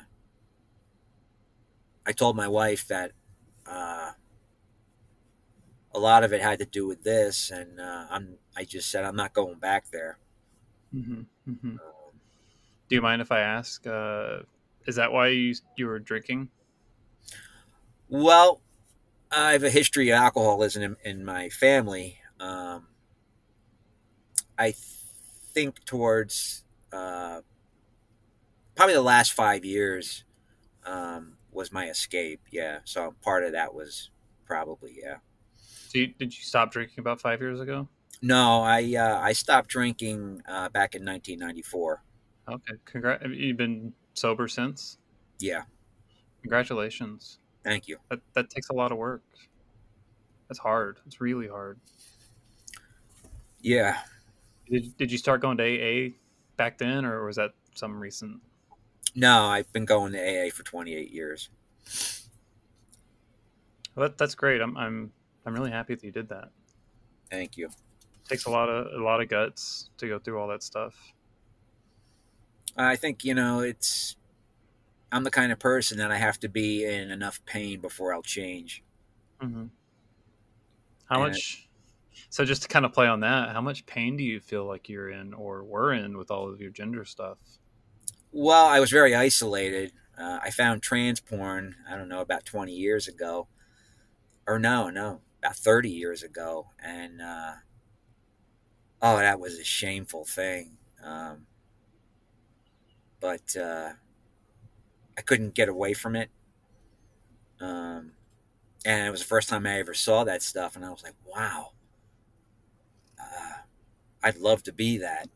[2.06, 3.14] I told my wife that
[3.66, 4.12] uh,
[5.96, 9.06] a lot of it had to do with this, and uh, I'm I just said
[9.06, 10.18] I'm not going back there.
[10.94, 11.22] Mm-hmm.
[11.50, 11.78] Mm-hmm.
[12.94, 13.88] Do you mind if I ask?
[13.88, 14.42] Uh,
[14.86, 16.50] is that why you you were drinking?
[18.08, 18.62] Well,
[19.32, 22.20] I have a history of alcoholism in, in my family.
[22.40, 22.86] Um,
[24.60, 24.76] I
[25.56, 27.42] think towards uh,
[28.76, 30.24] probably the last five years
[30.86, 32.42] um, was my escape.
[32.52, 34.12] Yeah, so part of that was
[34.46, 35.16] probably yeah.
[35.88, 37.90] So you, did you stop drinking about five years ago?
[38.22, 42.04] No, I uh, I stopped drinking uh, back in 1994.
[42.48, 43.24] Okay, congrats.
[43.24, 44.98] Have you been sober since?
[45.40, 45.64] Yeah.
[46.42, 47.40] Congratulations.
[47.64, 47.98] Thank you.
[48.10, 49.24] That that takes a lot of work.
[50.50, 51.00] That's hard.
[51.06, 51.80] It's really hard.
[53.62, 54.00] Yeah.
[54.70, 56.10] Did Did you start going to AA
[56.58, 58.42] back then, or was that some recent?
[59.16, 61.50] No, I've been going to AA for 28 years.
[63.96, 64.60] Well, that, that's great.
[64.62, 65.14] I'm I'm
[65.46, 66.50] I'm really happy that you did that.
[67.30, 67.70] Thank you
[68.28, 70.96] takes a lot of a lot of guts to go through all that stuff.
[72.76, 74.16] I think you know it's.
[75.12, 78.24] I'm the kind of person that I have to be in enough pain before I'll
[78.24, 78.84] change.
[79.42, 79.66] Mm-hmm.
[81.06, 81.70] How And- much?
[82.30, 84.90] So just to kind of play on that, how much pain do you feel like
[84.90, 87.38] you're in or were in with all of your gender stuff?
[88.32, 89.92] Well, I was very isolated.
[90.18, 93.48] Uh, I found trans porn, I don't know, about 20 years ago.
[94.48, 96.70] Or no, no, about 30 years ago.
[96.84, 97.54] And, uh,
[99.00, 100.78] oh, that was a shameful thing.
[101.04, 101.46] Um,
[103.24, 103.94] but uh,
[105.18, 106.30] I couldn't get away from it.
[107.62, 108.12] Um,
[108.86, 110.76] and it was the first time I ever saw that stuff.
[110.76, 111.70] And I was like, wow,
[113.18, 113.54] uh,
[114.22, 115.30] I'd love to be that.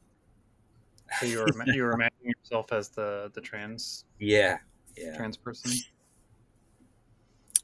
[1.21, 4.57] So you were you were imagining yourself as the the trans Yeah.
[4.97, 5.15] Yeah.
[5.15, 5.71] trans person.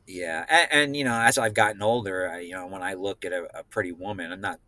[0.07, 3.25] Yeah, and, and you know, as I've gotten older, I, you know, when I look
[3.25, 4.59] at a, a pretty woman, I'm not,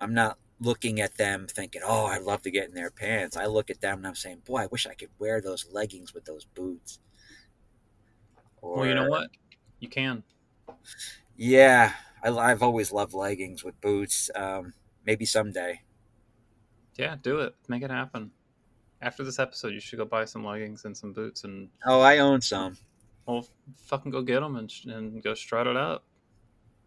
[0.00, 3.46] I'm not looking at them thinking, "Oh, I'd love to get in their pants." I
[3.46, 6.24] look at them and I'm saying, "Boy, I wish I could wear those leggings with
[6.24, 6.98] those boots."
[8.62, 9.30] Or, Well, you know what?
[9.80, 10.22] You can.
[11.36, 14.30] Yeah, I, I've always loved leggings with boots.
[14.34, 14.72] Um,
[15.04, 15.82] maybe someday.
[16.96, 17.54] Yeah, do it.
[17.68, 18.30] Make it happen.
[19.02, 22.18] After this episode, you should go buy some leggings and some boots, and Oh, I
[22.18, 22.78] own some.
[23.26, 23.46] well,
[23.76, 26.04] fucking go get them and, and go strut it out.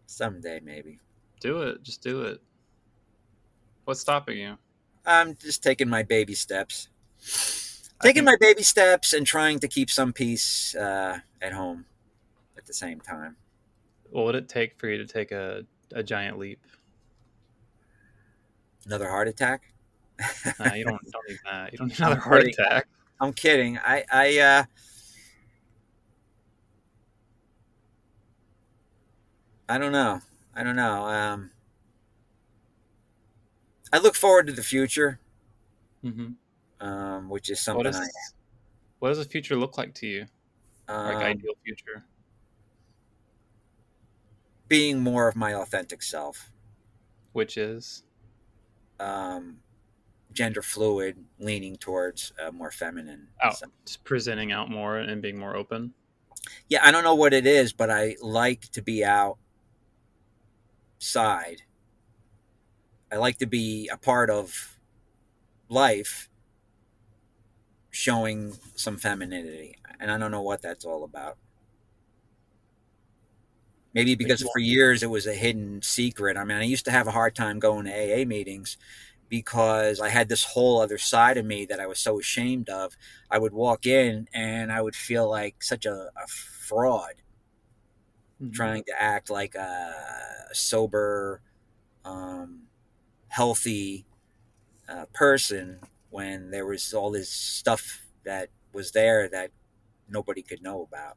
[0.06, 0.98] Someday, maybe.
[1.40, 1.82] Do it.
[1.82, 2.40] Just do it.
[3.88, 4.58] What's stopping you?
[5.06, 6.90] I'm just taking my baby steps.
[8.02, 11.86] Taking my baby steps and trying to keep some peace uh, at home
[12.58, 13.36] at the same time.
[14.10, 16.60] What would it take for you to take a, a giant leap?
[18.84, 19.72] Another heart attack?
[20.60, 21.72] Nah, you don't, don't need that.
[21.72, 22.54] You don't need another heart kidding.
[22.58, 22.88] attack.
[23.22, 23.78] I'm kidding.
[23.78, 24.64] I I uh
[29.66, 30.20] I don't know.
[30.54, 31.06] I don't know.
[31.06, 31.52] Um
[33.92, 35.20] I look forward to the future,
[36.02, 36.30] hmm
[36.80, 38.06] um, which is What something does I
[39.00, 40.26] what does the future look like to you?
[40.88, 42.04] Like um, ideal future?
[44.68, 46.50] being more of my authentic self.
[47.32, 48.02] Which is
[49.00, 49.60] Um
[50.32, 53.28] gender fluid, leaning towards uh, more feminine.
[53.42, 53.50] Oh.
[53.50, 55.94] So- just presenting out more and being more open.
[56.68, 59.38] yeah, I don't know what it is, but I like to be outside.
[63.10, 64.78] I like to be a part of
[65.68, 66.28] life
[67.90, 69.76] showing some femininity.
[70.00, 71.38] And I don't know what that's all about.
[73.94, 76.36] Maybe because for years it was a hidden secret.
[76.36, 78.76] I mean, I used to have a hard time going to AA meetings
[79.28, 82.96] because I had this whole other side of me that I was so ashamed of.
[83.30, 87.14] I would walk in and I would feel like such a, a fraud
[88.40, 88.50] Mhm.
[88.52, 91.40] trying to act like a sober,
[92.04, 92.67] um,
[93.28, 94.06] healthy
[94.88, 99.50] uh, person when there was all this stuff that was there that
[100.08, 101.16] nobody could know about.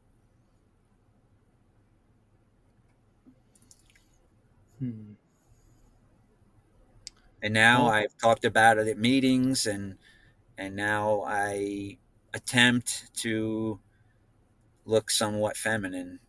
[4.78, 5.14] Hmm.
[7.42, 9.98] And now Well- I've talked about it at meetings, and
[10.58, 11.98] and now I
[12.34, 13.80] attempt to
[14.84, 16.20] look somewhat feminine,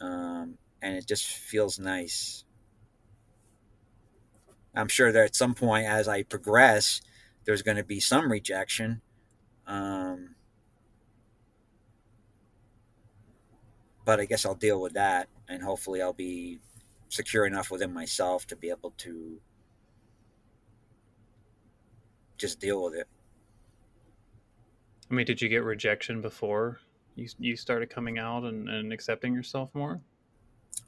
[0.00, 2.43] um, and it just feels nice.
[4.76, 7.00] I'm sure that at some point, as I progress,
[7.44, 9.00] there's going to be some rejection.
[9.66, 10.34] Um,
[14.04, 16.58] but I guess I'll deal with that, and hopefully, I'll be
[17.08, 19.40] secure enough within myself to be able to
[22.36, 23.06] just deal with it.
[25.10, 26.80] I mean, did you get rejection before
[27.14, 30.00] you you started coming out and, and accepting yourself more?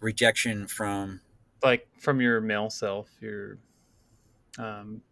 [0.01, 1.21] Rejection from
[1.63, 3.59] Like from your male self, your
[4.59, 5.03] um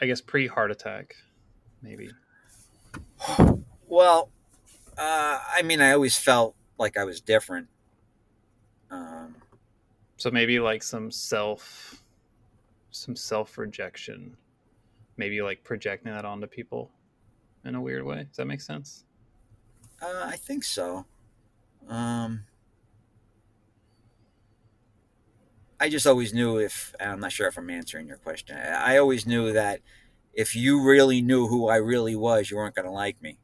[0.00, 1.14] I guess pre heart attack,
[1.82, 2.10] maybe.
[3.86, 4.30] well,
[4.96, 7.68] uh, I mean, I always felt like I was different.
[8.90, 9.36] Um,
[10.16, 12.02] So maybe like some self
[12.90, 14.36] some self rejection.
[15.16, 16.90] Maybe like projecting that onto people
[17.64, 18.24] in a weird way.
[18.24, 19.04] Does that make sense?
[20.02, 21.04] uh, I think so.
[21.88, 22.44] Um,
[25.80, 28.56] I just always knew if and I'm not sure if I'm answering your question.
[28.56, 29.80] I I always knew that
[30.32, 33.38] if you really knew who I really was, you weren't going to like me.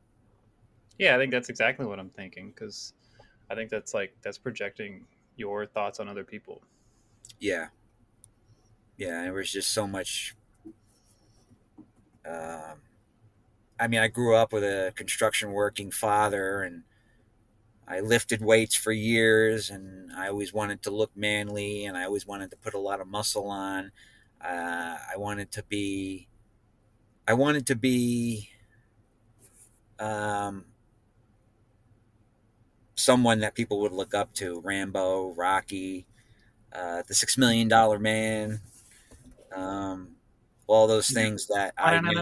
[0.99, 2.95] Yeah, I think that's exactly what I'm thinking because
[3.51, 5.07] I think that's like that's projecting
[5.37, 6.63] your thoughts on other people.
[7.39, 7.69] Yeah.
[8.97, 10.35] Yeah, there was just so much.
[12.27, 12.81] Um,
[13.79, 16.85] I mean, I grew up with a construction working father, and
[17.89, 22.27] I lifted weights for years, and I always wanted to look manly, and I always
[22.27, 23.93] wanted to put a lot of muscle on.
[24.41, 26.29] Uh, I wanted to be.
[27.29, 28.51] I wanted to be.
[29.99, 30.67] Um,
[32.97, 36.07] someone that people would look up to Rambo, Rocky,
[36.75, 38.61] uh, the Six Million Dollar Man,
[39.55, 40.17] um,
[40.67, 42.21] all those things that I knew-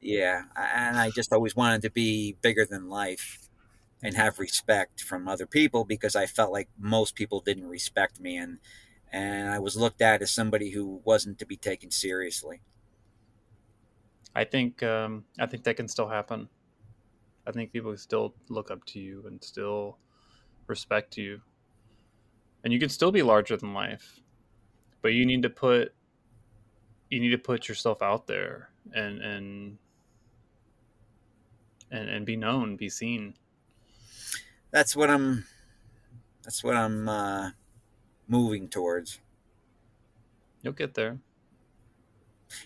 [0.00, 3.38] yeah, and I just always wanted to be bigger than life
[4.02, 8.36] and have respect from other people because I felt like most people didn't respect me
[8.36, 8.58] and
[9.12, 12.60] and I was looked at as somebody who wasn't to be taken seriously.
[14.34, 16.48] I think um, I think that can still happen.
[17.46, 19.98] I think people still look up to you and still
[20.68, 21.40] respect you,
[22.62, 24.20] and you can still be larger than life,
[25.02, 25.92] but you need to put
[27.08, 29.78] you need to put yourself out there and and
[31.90, 33.34] and and be known, be seen.
[34.70, 35.46] That's what I'm
[36.42, 37.50] that's what I'm uh,
[38.28, 39.20] moving towards.
[40.62, 41.18] You'll get there.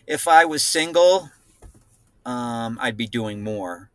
[0.07, 1.31] If I was single,
[2.27, 3.91] um, I'd be doing more.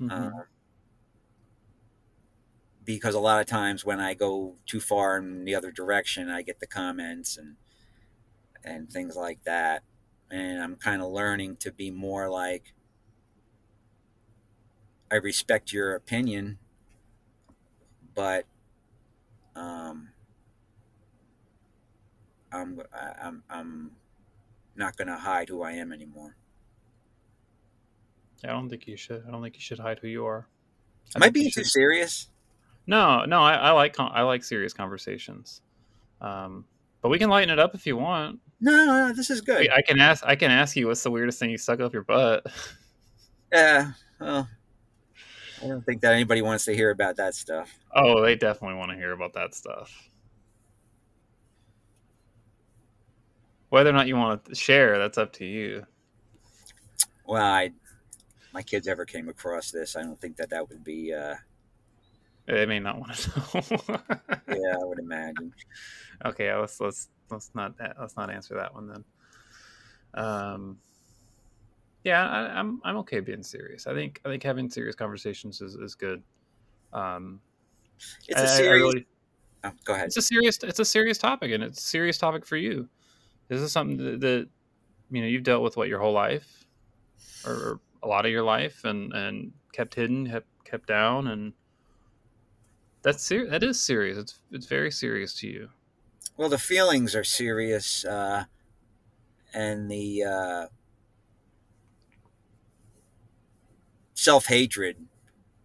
[0.00, 0.10] Mhm.
[0.10, 0.44] Uh,
[2.84, 6.42] because a lot of times when I go too far in the other direction, I
[6.42, 7.56] get the comments and
[8.64, 9.82] and things like that.
[10.30, 12.74] And I'm kind of learning to be more like
[15.10, 16.58] I respect your opinion,
[18.16, 18.44] but
[19.54, 20.08] um,
[22.52, 23.90] I'm I- I'm I'm
[24.74, 26.36] not going to hide who I am anymore.
[28.44, 29.24] I don't think you should.
[29.26, 30.46] I don't think you should hide who you are.
[31.14, 32.28] Am I being too should- serious?
[32.88, 35.60] No, no, I, I like I like serious conversations,
[36.20, 36.64] um,
[37.02, 38.38] but we can lighten it up if you want.
[38.60, 39.68] No, no, no this is good.
[39.70, 42.04] I can ask I can ask you what's the weirdest thing you stuck up your
[42.04, 42.46] butt.
[43.52, 43.90] Yeah,
[44.20, 44.48] well,
[45.62, 47.78] I don't think that anybody wants to hear about that stuff.
[47.94, 50.10] Oh, they definitely want to hear about that stuff.
[53.68, 55.86] Whether or not you want to share, that's up to you.
[57.26, 57.70] Well, I,
[58.52, 61.12] my kids ever came across this, I don't think that that would be.
[61.12, 61.34] Uh,
[62.46, 63.30] They may not want to
[63.88, 63.98] know.
[64.48, 65.52] yeah, I would imagine.
[66.24, 69.04] okay, let's let's let's not let's not answer that one then.
[70.14, 70.78] Um,
[72.06, 73.86] yeah, I, I'm I'm okay being serious.
[73.86, 76.22] I think I think having serious conversations is, is good.
[76.92, 77.40] Um,
[78.28, 78.82] It's I- a I serious.
[78.82, 79.06] really-
[79.64, 80.06] oh, go ahead.
[80.06, 82.88] it's a serious it's a serious topic and it's a serious topic for you
[83.48, 84.48] this is something that, that
[85.10, 86.64] you know you've dealt with what your whole life
[87.44, 91.52] or a lot of your life and and kept hidden kept kept down and
[93.02, 95.68] that's ser- that is serious it's it's very serious to you
[96.36, 98.44] Well, the feelings are serious, uh,
[99.54, 100.66] and the uh,
[104.16, 105.06] self hatred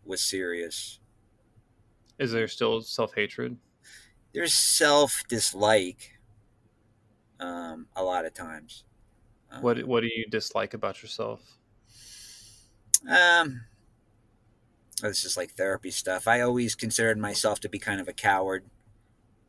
[0.05, 0.99] was serious.
[2.19, 3.57] is there still self-hatred
[4.33, 6.19] There's self dislike
[7.39, 8.83] um, a lot of times.
[9.51, 11.57] Um, what what do you dislike about yourself
[13.07, 13.61] Um,
[15.01, 16.27] this is like therapy stuff.
[16.27, 18.65] I always considered myself to be kind of a coward,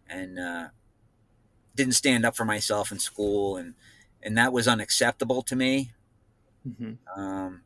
[0.09, 0.69] and uh,
[1.75, 3.75] didn't stand up for myself in school, and
[4.23, 5.93] and that was unacceptable to me.
[6.65, 7.63] hmm Um,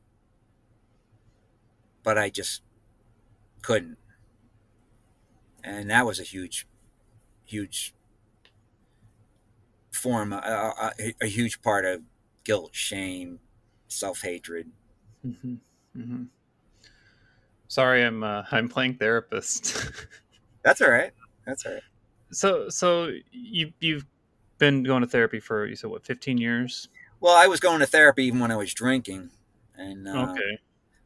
[2.06, 2.62] but I just
[3.62, 3.98] couldn't,
[5.64, 6.68] and that was a huge,
[7.44, 7.94] huge
[9.90, 12.02] form, a, a, a huge part of
[12.44, 13.40] guilt, shame,
[13.88, 14.70] self hatred.
[15.22, 15.54] hmm
[15.96, 16.22] hmm
[17.66, 19.74] sorry i'm uh, i'm playing therapist.
[20.62, 21.12] That's all right.
[21.44, 21.82] That's all right.
[22.30, 24.06] so so you you've
[24.58, 26.88] been going to therapy for you said what 15 years?
[27.18, 29.30] Well, I was going to therapy even when I was drinking,
[29.76, 30.58] and uh, okay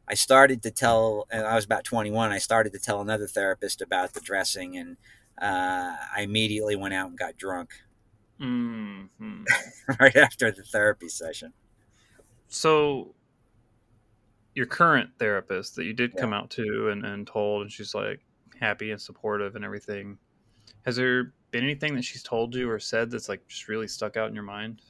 [0.07, 1.27] I started to tell.
[1.31, 2.31] And I was about twenty-one.
[2.31, 4.97] I started to tell another therapist about the dressing, and
[5.41, 7.69] uh, I immediately went out and got drunk
[8.39, 9.05] hmm
[9.99, 11.53] right after the therapy session.
[12.47, 13.13] so
[14.55, 16.21] your current therapist that you did Yeah.
[16.21, 18.19] come out to and, and told and she's like
[18.59, 20.17] happy and supportive and everything
[20.85, 24.17] has there been anything that she's told you or said that's like just really stuck
[24.17, 24.81] out in your mind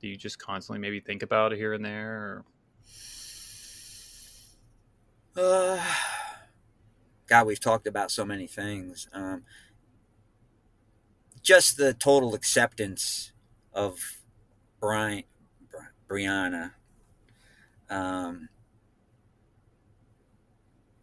[0.00, 2.44] do you just constantly maybe think about it here and there or
[5.36, 5.82] Uh,
[7.26, 9.08] God, we've talked about so many things.
[9.12, 9.44] Um,
[11.42, 13.32] just the total acceptance
[13.72, 14.20] of
[14.80, 15.24] Brian,
[15.70, 16.72] Bri- Brianna.
[17.88, 18.48] Um,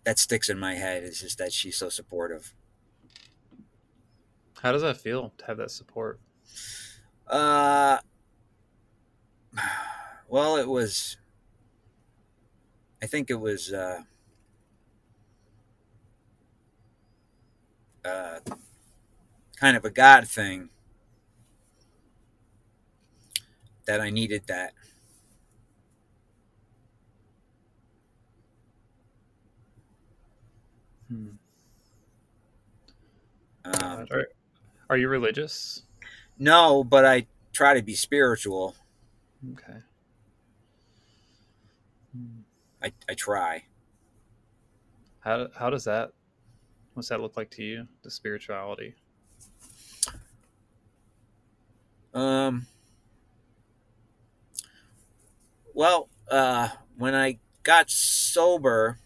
[0.03, 2.53] that sticks in my head is just that she's so supportive.
[4.61, 6.19] how does that feel to have that support
[7.27, 7.97] Uh,
[10.29, 11.17] well, it was.
[13.01, 13.73] I think it was.
[13.73, 14.03] Uh,
[18.07, 18.39] uh,
[19.57, 20.69] kind of a God thing
[23.85, 24.73] that I needed that.
[31.07, 31.29] Hmm.
[33.65, 34.27] Um, Are,
[34.89, 35.83] are you religious?
[36.37, 38.75] no, but I try to be spiritual.
[39.53, 39.79] Okay.
[42.81, 43.63] I, I try.
[45.21, 46.11] How how does that?
[46.97, 47.87] What's that look like to you?
[48.01, 48.95] The spirituality.
[52.11, 52.65] Um.
[55.75, 58.97] Well, uh, when I got sober,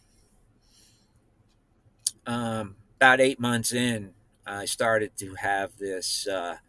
[2.25, 4.13] um, about eight months in,
[4.47, 6.59] I started to have this uh,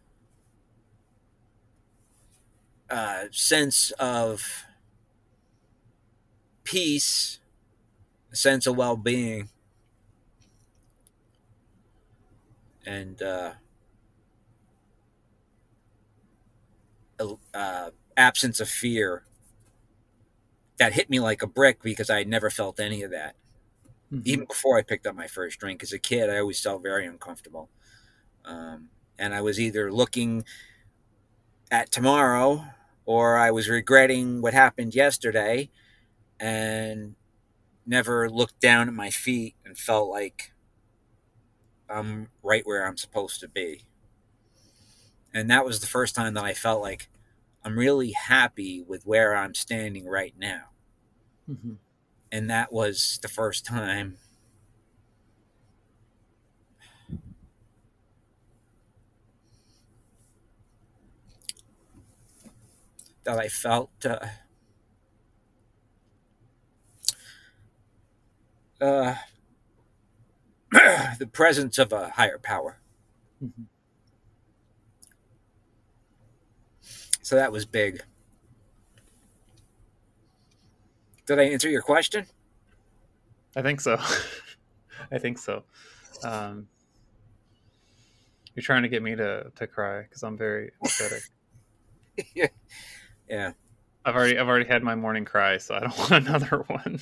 [2.89, 4.65] uh, sense of
[6.65, 7.39] peace,
[8.29, 9.47] a sense of well-being,
[12.85, 13.53] and uh,
[17.53, 19.23] uh, absence of fear
[20.77, 23.35] that hit me like a brick because I had never felt any of that.
[24.11, 24.23] Mhm.
[24.25, 27.05] Even before I picked up my first drink as a kid, I always felt very
[27.07, 27.69] uncomfortable.
[28.45, 30.45] Um, and I was either looking
[31.71, 32.65] at tomorrow
[33.05, 35.69] or I was regretting what happened yesterday
[36.39, 37.15] and
[37.87, 40.52] never looked down at my feet and felt like
[41.93, 43.85] I'm right where I'm supposed to be.
[45.33, 47.09] And that was the first time that I felt like
[47.63, 50.69] I'm really happy with where I'm standing right now.
[51.49, 51.77] Mhm.
[52.31, 54.17] And that was the first time
[63.23, 64.19] that I felt uh,
[68.81, 69.15] uh,
[71.19, 72.79] the presence of a higher power.
[73.43, 73.65] Mhm.
[77.21, 78.01] So that was big.
[81.25, 82.25] Did I answer your question?
[83.55, 83.97] I think so.
[85.11, 85.63] I think so.
[86.23, 86.67] Um,
[88.55, 91.29] you're trying to get me to to cry because I'm very empathetic.
[93.29, 93.51] yeah.
[94.05, 96.99] I've already I've already had my morning cry, so I don't want another one.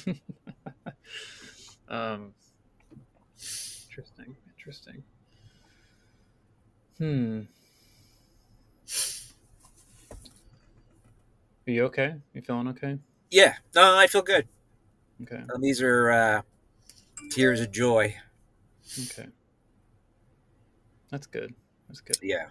[1.90, 2.34] um,
[4.62, 5.04] interesting.
[7.00, 7.42] Hmm.
[11.68, 12.16] Are you okay?
[12.36, 13.00] You feeling okay?
[13.32, 13.56] Yeah.
[13.74, 14.48] No, I feel good.
[15.24, 15.42] Okay.
[15.50, 16.42] Uh, These are uh,
[17.32, 18.16] tears of joy.
[19.12, 19.30] Okay.
[21.10, 21.56] That's good.
[21.88, 22.18] That's good.
[22.22, 22.46] Yeah.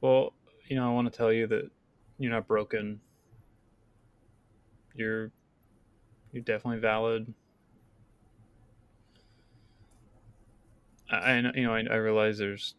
[0.00, 0.32] Well,
[0.68, 1.70] you know, I want to tell you that
[2.18, 3.00] you're not broken.
[4.94, 5.32] You're
[6.32, 7.32] you're definitely valid.
[11.10, 12.74] I, you know I, I realize there's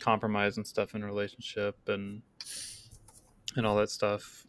[0.00, 2.22] compromise and stuff in a relationship and
[3.56, 4.46] and all that stuff,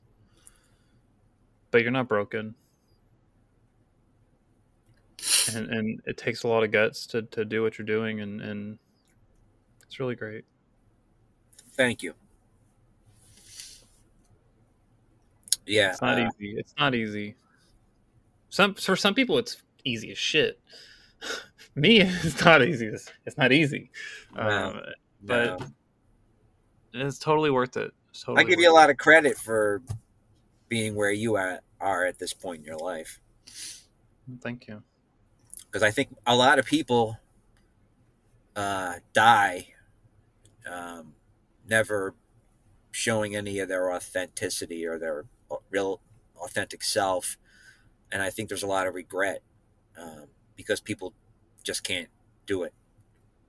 [1.69, 2.55] but you're not broken.
[5.53, 8.41] And and it takes a lot of guts to, to do what you're doing and,
[8.41, 8.79] and
[9.83, 10.45] it's really great.
[11.73, 12.13] Thank you.
[15.65, 15.91] Yeah.
[15.91, 16.55] It's not uh, easy.
[16.57, 17.35] It's not easy.
[18.49, 20.59] Some for some people it's easy as shit.
[21.75, 22.87] Me, it's not easy.
[22.87, 23.91] It's, it's not easy.
[24.35, 24.71] Wow.
[24.71, 24.81] Um,
[25.23, 25.67] but no.
[26.93, 27.91] it's totally worth it.
[28.09, 29.81] It's I give you a lot of credit for
[30.67, 33.19] being where you are, are at this point in your life.
[34.41, 34.83] Thank you.
[35.65, 37.17] because I think a lot of people
[38.55, 39.67] uh, die
[40.69, 41.13] um,
[41.67, 42.13] never
[42.91, 45.25] showing any of their authenticity or their
[45.69, 46.01] real
[46.37, 47.37] authentic self,
[48.11, 49.41] and I think there's a lot of regret
[49.97, 51.13] um, because people
[51.63, 52.09] just can't
[52.45, 52.73] do it,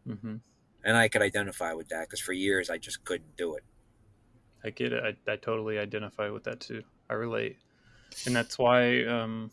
[0.06, 0.36] hmm
[0.84, 3.64] and I could identify with that because for years I just couldn't do it.
[4.64, 5.18] I get it.
[5.26, 6.82] I, I totally identify with that too.
[7.10, 7.58] I relate,
[8.26, 9.50] and that's why um,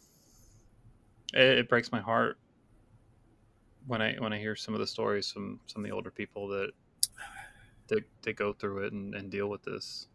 [1.33, 2.37] it, it breaks my heart
[3.87, 6.47] when I when I hear some of the stories from some of the older people
[6.49, 6.71] that
[7.87, 10.07] that, that go through it and, and deal with this.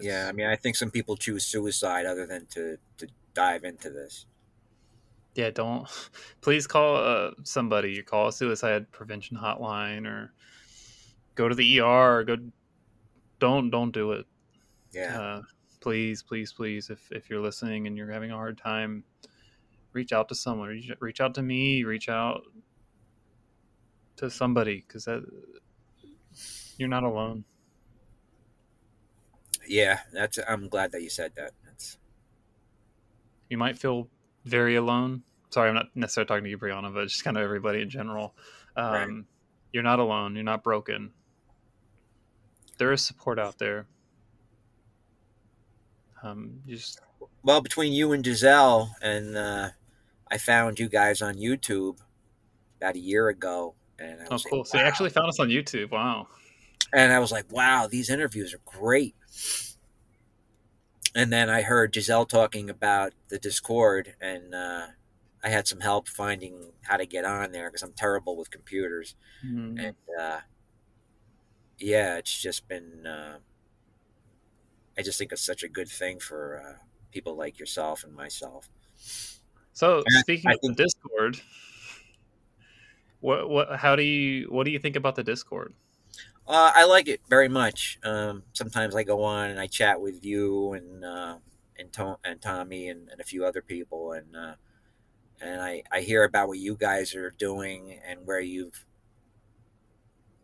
[0.00, 3.90] Yeah, I mean, I think some people choose suicide other than to to dive into
[3.90, 4.26] this.
[5.34, 5.50] Yeah.
[5.50, 5.86] Don't
[6.40, 7.92] please call uh, somebody.
[7.92, 10.32] You call a suicide prevention hotline or
[11.34, 11.84] go to the ER.
[12.18, 12.36] Or go.
[13.38, 14.26] Don't don't do it.
[14.92, 15.42] Yeah, uh,
[15.80, 19.04] please, please, please, if if you're listening and you're having a hard time,
[19.92, 20.68] reach out to someone.
[20.68, 21.84] Reach, reach out to me.
[21.84, 22.42] Reach out
[24.16, 25.24] to somebody because that
[26.76, 27.44] you're not alone.
[29.66, 30.00] yeah.
[30.12, 30.38] That's.
[30.46, 31.52] I'm glad that you said that.
[31.64, 31.98] That's.
[33.48, 34.08] You might feel
[34.44, 35.22] very alone.
[35.50, 38.34] Sorry, I'm not necessarily talking to you, Brianna, but just kind of everybody in general.
[38.76, 39.24] Um, Right.
[39.72, 40.34] You're not alone.
[40.34, 41.12] You're not broken.
[42.78, 43.86] There is support out there.
[46.22, 47.00] Um, just
[47.42, 49.68] well between you and Giselle and uh,
[50.30, 51.98] I found you guys on YouTube
[52.78, 54.64] about a year ago And I Oh, was like, cool.
[54.64, 55.90] So you actually found us on YouTube.
[55.92, 56.28] Wow.
[56.92, 59.14] and I was like, wow, these interviews are great.
[61.14, 64.88] And then I heard Giselle talking about the Discord, and uh,
[65.42, 69.16] I had some help finding how to get on there because I'm terrible with computers.
[69.44, 69.78] Mhm.
[69.88, 70.40] And uh,
[71.78, 73.38] yeah, it's just been, uh,
[74.96, 78.68] I just think it's such a good thing for uh, people like yourself and myself.
[79.72, 81.40] So And speaking I of the Discord,
[83.20, 85.74] what what how do you what do you think about the Discord?
[86.50, 88.00] Uh, I like it very much.
[88.02, 91.36] Um, sometimes I go on and I chat with you and uh,
[91.78, 94.54] and, Tom, and Tommy and, and a few other people, and uh,
[95.40, 98.84] and I, I hear about what you guys are doing and where you've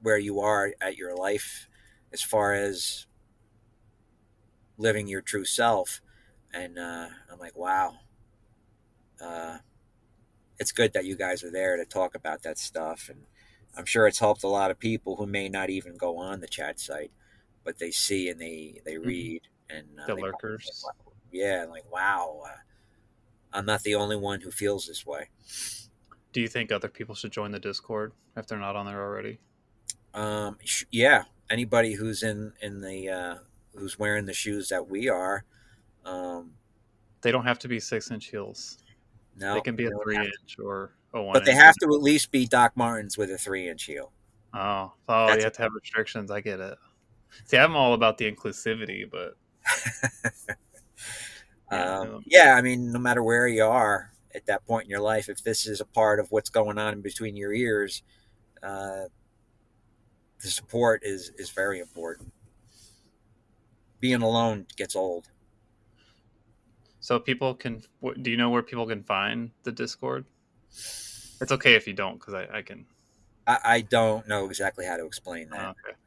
[0.00, 1.68] where you are at your life
[2.12, 3.06] as far as
[4.78, 6.02] living your true self,
[6.54, 7.94] and uh, I'm like, wow.
[9.20, 9.58] Uh,
[10.60, 13.22] it's good that you guys are there to talk about that stuff and
[13.76, 16.48] I'm sure it's helped a lot of people who may not even go on the
[16.48, 17.10] chat site,
[17.64, 20.84] but they see and they they read and uh, The lurkers.
[21.32, 22.56] Yeah, like wow, uh,
[23.52, 25.28] I'm not the only one who feels this way.
[26.32, 29.38] Do you think other people should join the Discord if they're not on there already?
[30.14, 33.34] Um, sh- yeah, anybody who's in in the uh,
[33.74, 35.44] who's wearing the shoes that we are,
[36.04, 36.52] um,
[37.20, 38.78] They don't have to be six inch heels.
[39.36, 42.30] no, they can be a three inch or a but they have to at least
[42.30, 44.12] be Doc Martens with a three inch heel.
[44.54, 46.30] Oh, oh, That's you have to have restrictions.
[46.30, 46.78] I get it.
[47.44, 49.36] See, I'm all about the inclusivity, but
[51.70, 55.00] Yeah, um, yeah, I mean, no matter where you are at that point in your
[55.00, 58.02] life, if this is a part of what's going on in between your ears,
[58.62, 59.04] uh,
[60.40, 62.32] the support is is very important.
[63.98, 65.30] Being alone gets old.
[67.00, 67.82] so people can.
[68.22, 70.24] Do you know where people can find the Discord?
[71.40, 72.86] It's okay if you don't, because I, I can.
[73.46, 75.70] I, I don't know exactly how to explain that.
[75.70, 75.96] Okay.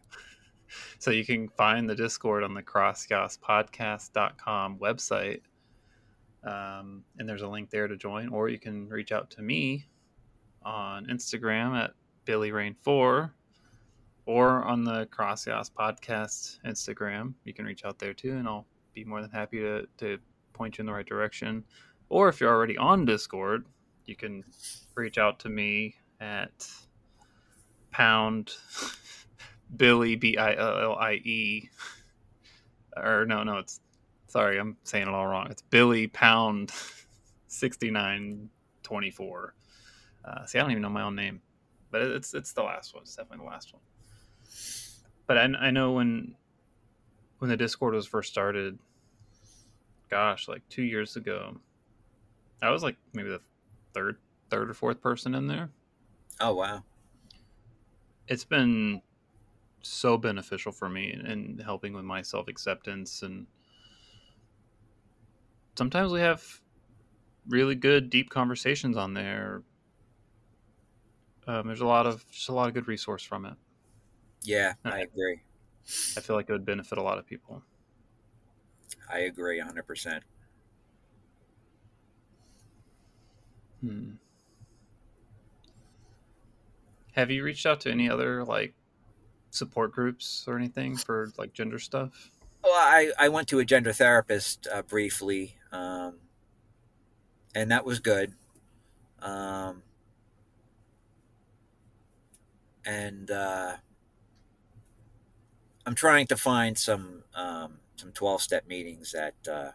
[1.00, 5.42] So you can find the Discord on the crossgaspodcast.com website.
[6.44, 9.88] Um, and there's a link there to join, or you can reach out to me
[10.64, 11.94] on Instagram at
[12.26, 13.34] Billie Rain 4
[14.26, 17.34] or on the Crossgas Podcast Instagram.
[17.46, 20.20] You can reach out there too, and I'll be more than happy to, to
[20.54, 21.64] point you in the right direction.
[22.10, 23.66] Or if you're already on Discord,
[24.10, 24.44] you can
[24.96, 26.68] reach out to me at
[27.92, 28.52] pound
[29.78, 31.70] Billie B I L L I E.
[32.98, 33.80] Or no, no, it's
[34.28, 35.48] sorry, I'm saying it all wrong.
[35.50, 36.72] It's Billie Pound
[37.48, 38.50] sixty nine
[38.84, 39.54] twenty four.
[40.26, 41.42] Uh, see, I don't even know my own name,
[41.92, 43.04] but it's it's the last one.
[43.04, 43.82] It's definitely the last one.
[45.28, 46.36] But I, I know when
[47.38, 48.80] when the Discord was first started,
[50.10, 51.58] gosh, like two years ago,
[52.62, 53.40] I was like maybe the
[54.00, 54.18] third
[54.50, 55.72] third or fourth person in there.
[56.40, 56.84] Oh wow.
[58.28, 59.02] It's been
[59.82, 63.48] so beneficial for me in helping with my self acceptance and
[65.78, 66.62] sometimes we have
[67.48, 69.64] really good deep conversations on there.
[71.48, 73.58] Um, there's a lot of just a lot of good resource from it.
[74.44, 75.42] Yeah, and I agree.
[76.16, 77.64] I feel like it would benefit a lot of people.
[79.10, 80.24] I agree 100%.
[83.82, 84.12] Hmm.
[87.14, 88.74] have you reached out to any other like
[89.52, 92.32] support groups or anything for like gender stuff
[92.64, 96.16] Well, I, I went to a gender therapist uh, briefly, um,
[97.56, 98.34] and that was good.
[99.22, 99.84] Um,
[102.86, 103.74] and uh,
[105.86, 109.72] I'm trying to find some um, some 12 step meetings that uh,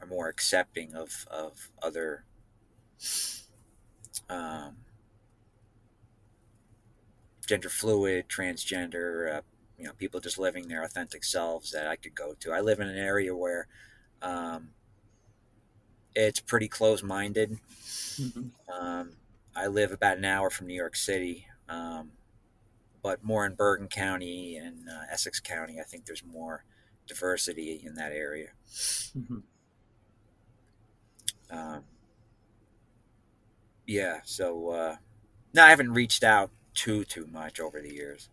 [0.00, 2.24] are more accepting of of other
[4.28, 4.76] um,
[7.46, 9.40] gender fluid, transgender, uh,
[9.78, 12.52] you know, people just living their authentic selves that I could go to.
[12.52, 13.66] I live in an area where
[14.22, 14.70] um,
[16.14, 17.58] it's pretty close minded.
[18.72, 19.12] Um,
[19.56, 22.12] I live about an hour from New York City, um,
[23.02, 25.80] but more in Bergen County and uh, Essex County.
[25.80, 26.64] I think there's more
[27.06, 28.50] diversity in that area.
[29.16, 29.42] Mhm.
[31.50, 31.84] Um,
[33.86, 34.96] yeah, so uh,
[35.52, 38.28] no, I haven't reached out too too much over the years.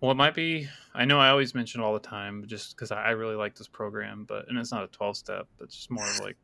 [0.00, 0.68] Well, it might be.
[0.94, 4.24] I know I always mention all the time, just because I really like this program.
[4.28, 5.46] But and it's not a twelve step.
[5.60, 6.36] It's just more of like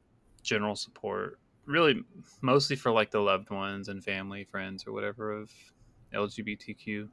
[0.42, 2.02] general support, really
[2.40, 5.50] mostly for like the loved ones and family, friends, or whatever of
[6.12, 7.08] LGBTQ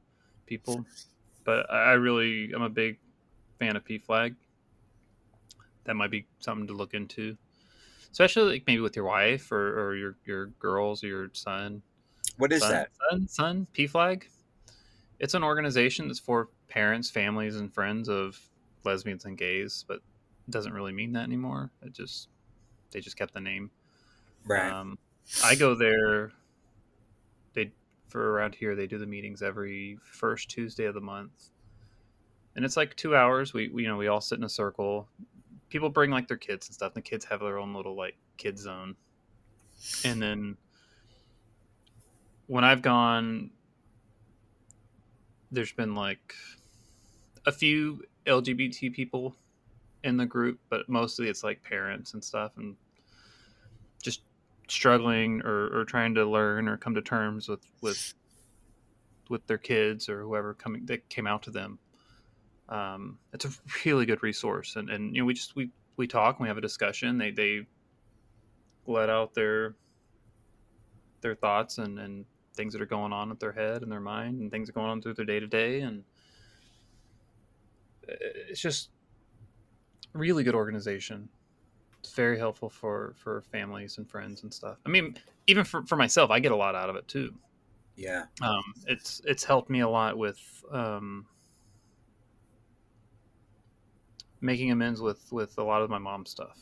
[0.45, 0.85] people.
[1.43, 2.97] But I really, I'm a big
[3.59, 4.35] fan of PFLAG.
[5.85, 7.35] That might be something to look into,
[8.11, 11.81] especially like maybe with your wife or, or your your girls or your son.
[12.37, 12.89] What is Sun, that?
[13.09, 14.23] Son, Sun, PFLAG.
[15.19, 18.39] It's an organization that's for parents, families, and friends of
[18.83, 21.71] lesbians and gays, but it doesn't really mean that anymore.
[21.83, 22.29] It just
[22.91, 23.71] they just kept the name.
[24.45, 24.71] Right.
[24.71, 24.97] Um,
[25.43, 26.31] I go there.
[27.53, 27.71] They
[28.09, 31.49] for around here they do the meetings every first Tuesday of the month,
[32.55, 33.53] and it's like two hours.
[33.53, 35.07] We, we you know we all sit in a circle.
[35.71, 36.93] People bring like their kids and stuff.
[36.93, 38.95] And the kids have their own little like kid zone,
[40.05, 40.57] and then
[42.47, 43.49] when I've gone,
[45.51, 46.35] there's been like
[47.45, 49.35] a few LGBT people
[50.03, 52.75] in the group, but mostly it's like parents and stuff, and
[54.03, 54.21] just
[54.67, 58.13] struggling or, or trying to learn or come to terms with with
[59.29, 61.79] with their kids or whoever coming that came out to them.
[62.71, 63.49] Um, it's a
[63.85, 66.57] really good resource, and, and you know we just we we talk and we have
[66.57, 67.17] a discussion.
[67.17, 67.67] They they
[68.87, 69.75] let out their
[71.21, 74.41] their thoughts and and things that are going on with their head and their mind
[74.41, 76.03] and things going on through their day to day and
[78.07, 78.89] it's just
[80.13, 81.29] really good organization.
[81.99, 84.77] It's very helpful for for families and friends and stuff.
[84.85, 85.17] I mean
[85.47, 87.33] even for, for myself i get a lot out of it too.
[87.95, 88.25] Yeah.
[88.41, 90.39] um, it's it's helped me a lot with
[90.71, 91.25] um,
[94.41, 96.57] making amends with with a lot of my mom's stuff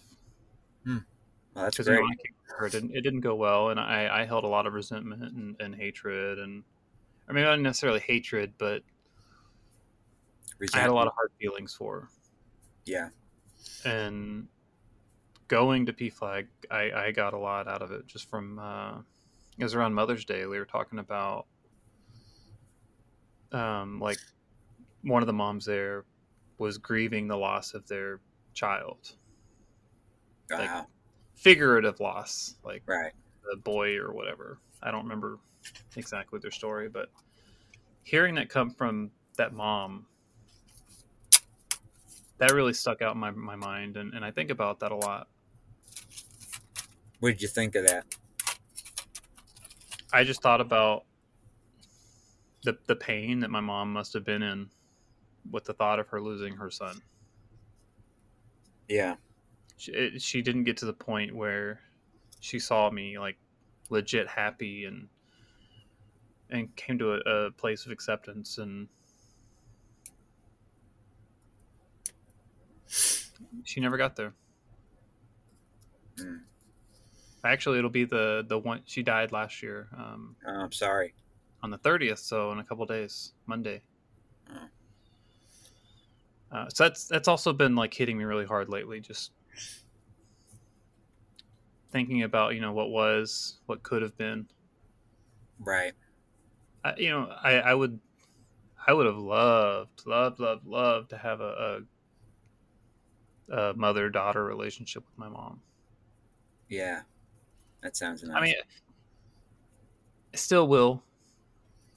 [1.55, 1.95] Well, that's great.
[1.95, 4.43] you know, I kicked her, it didn't, it didn't go well, and I, I held
[4.43, 6.63] a lot of resentment and, and hatred, and
[7.27, 8.83] I mean not necessarily hatred, but
[10.73, 12.09] I had a lot of hard feelings for her.
[12.85, 13.09] Yeah.
[13.85, 14.47] And
[15.47, 18.99] going to PFLAG, I, I got a lot out of it just from uh,
[19.57, 20.45] it was around Mother's Day.
[20.45, 21.45] We were talking about
[23.51, 24.19] um, like
[25.03, 26.05] one of the moms there
[26.59, 28.19] was grieving the loss of their
[28.53, 29.15] child,
[30.51, 30.85] like-
[31.35, 33.13] figurative loss, like Right.
[33.49, 34.59] the boy or whatever.
[34.81, 35.39] I don't remember
[35.95, 37.09] exactly their story, but
[38.03, 40.05] hearing that come from that mom,
[42.37, 43.97] that really stuck out in my, my mind.
[43.97, 45.27] And, and I think about that a lot.
[47.19, 48.05] What did you think of that?
[50.11, 51.05] I just thought about
[52.63, 54.69] the, the pain that my mom must have been in
[55.51, 57.01] with the thought of her losing her son.
[58.87, 59.15] Yeah.
[59.77, 61.79] She, it, she didn't get to the point where
[62.39, 63.37] she saw me like
[63.89, 65.07] legit happy and
[66.49, 67.17] and came to a,
[67.47, 68.87] a place of acceptance and
[73.63, 74.33] she never got there
[76.17, 76.41] Mm.
[77.45, 81.13] actually it'll be the the one she died last year um, Oh, I'm sorry.
[81.63, 83.81] on the 30th so in a couple days monday
[84.51, 84.67] Oh.
[86.51, 89.31] Uh, so that's that's also been like hitting me really hard lately just
[91.91, 94.47] thinking about you know what was what could have been
[95.59, 95.93] Right.
[96.83, 97.99] I, you know i i would
[98.87, 101.83] i would have loved loved loved loved to have a,
[103.51, 105.61] a, a mother daughter relationship with my mom
[106.69, 107.01] Yeah.
[107.81, 108.37] That sounds nice.
[108.37, 108.55] i mean
[110.33, 111.03] I still will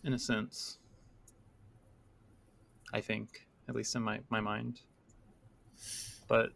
[0.04, 0.78] in a sense
[2.92, 4.80] i think at least in my my mind
[6.28, 6.52] but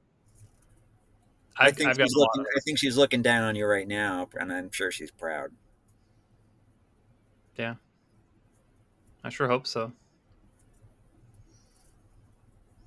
[1.59, 2.43] I I've, think I've she's looking.
[2.43, 5.53] of- I think she's looking down on you right now, and I'm sure she's proud.
[7.57, 7.77] Yeah,
[9.25, 9.93] I sure hope so.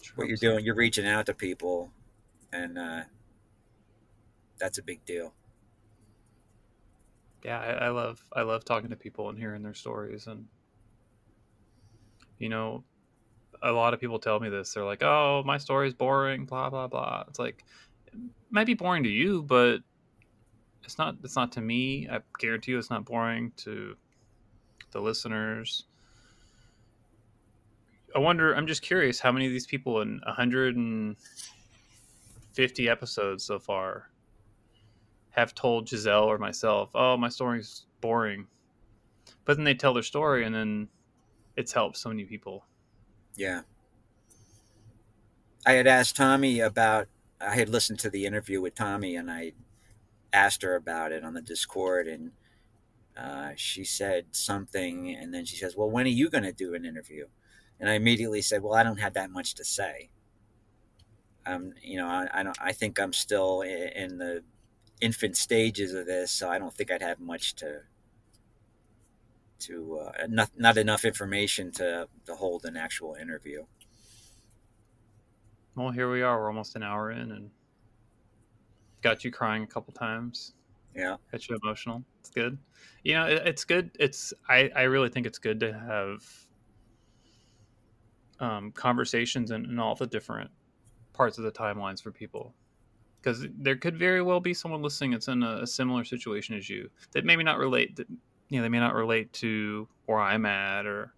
[0.01, 0.49] Sure What you're so.
[0.51, 1.91] doing, you're reaching out to people,
[2.51, 3.03] and uh,
[4.59, 5.33] that's a big deal.
[7.43, 10.47] Yeah, I, I love I love talking to people and hearing their stories, and
[12.37, 12.83] you know,
[13.61, 14.73] a lot of people tell me this.
[14.73, 17.25] They're like, "Oh, my story's boring," blah blah blah.
[17.27, 17.65] It's like
[18.07, 18.13] it
[18.49, 19.79] might be boring to you, but
[20.83, 21.17] it's not.
[21.23, 22.07] It's not to me.
[22.09, 23.95] I guarantee you, it's not boring to
[24.91, 25.85] the listeners.
[28.15, 28.55] I wonder.
[28.55, 34.09] I'm just curious how many of these people in 150 episodes so far
[35.31, 38.47] have told Giselle or myself, "Oh, my story's boring,"
[39.45, 40.89] but then they tell their story, and then
[41.55, 42.65] it's helped so many people.
[43.35, 43.61] Yeah.
[45.65, 47.07] I had asked Tommy about.
[47.41, 49.53] I had listened to the interview with Tommy, and I
[50.33, 52.31] asked her about it on the Discord, and
[53.17, 56.75] uh, she said something, and then she says, "Well, when are you going to do
[56.75, 57.27] an interview?"
[57.79, 60.11] And I immediately said, "Well, I don't have that much to say.
[61.45, 62.57] Um, you know, I, I don't.
[62.61, 64.43] I think I'm still in the
[65.01, 67.81] infant stages of this, so I don't think I'd have much to."
[69.59, 73.65] To uh, not not enough information to to hold an actual interview.
[75.75, 76.39] Well, here we are.
[76.39, 77.49] We're almost an hour in, and
[79.01, 80.53] got you crying a couple times.
[80.95, 81.17] Yeah.
[81.31, 82.03] Get you emotional.
[82.19, 82.57] It's good.
[83.03, 83.91] You know, it, it's good.
[83.99, 86.23] It's I I really think it's good to have
[88.39, 90.49] um, conversations in, in all the different
[91.13, 92.53] parts of the timelines for people
[93.21, 96.69] because there could very well be someone listening that's in a, a, similar situation as
[96.69, 98.07] you that maybe not relate that
[98.57, 101.13] know they may not relate to where i'm at or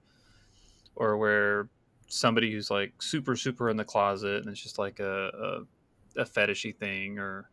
[0.95, 1.69] or where
[2.07, 5.65] somebody who's like super super in the closet and it's just like a,
[6.17, 7.49] a, a fetishy thing or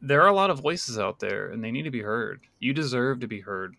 [0.00, 2.72] there are a lot of voices out there and they need to be heard you
[2.72, 3.76] deserve to be heard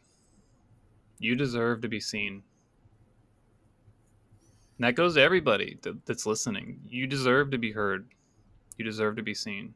[1.18, 2.44] you deserve to be seen
[4.78, 6.80] and that goes to everybody that's listening.
[6.90, 8.08] You deserve to be heard.
[8.78, 9.74] You deserve to be seen.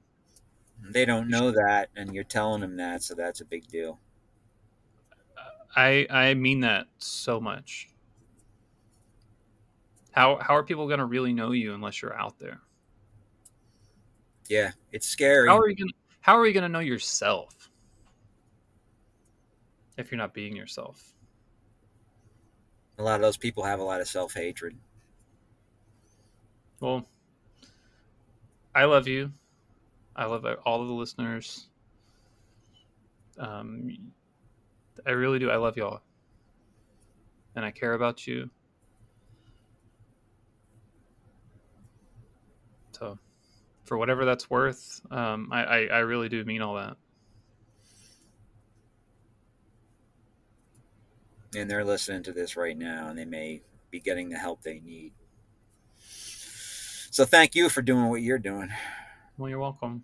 [0.82, 3.99] They don't know that, and you're telling them that, so that's a big deal.
[5.75, 7.89] I I mean that so much.
[10.11, 12.61] How how are people going to really know you unless you're out there?
[14.47, 15.47] Yeah, it's scary.
[15.47, 17.69] How are you going How are you going to know yourself
[19.97, 21.13] if you're not being yourself?
[22.97, 24.75] A lot of those people have a lot of self hatred.
[26.80, 27.07] Well,
[28.73, 29.32] I love you.
[30.18, 31.68] I love all of the listeners.
[33.38, 34.11] Um,
[35.05, 35.51] I really do.
[35.51, 36.01] I love y'all,
[37.55, 38.49] and I care about you.
[42.91, 43.20] So,
[43.86, 46.97] for whatever that's worth, um, I, I, I really do mean all that.
[51.55, 53.61] And they're listening to this right now, and they may
[53.91, 55.13] be getting the help they need.
[57.11, 58.70] So thank you for doing what you're doing.
[59.38, 60.03] Well, you're welcome.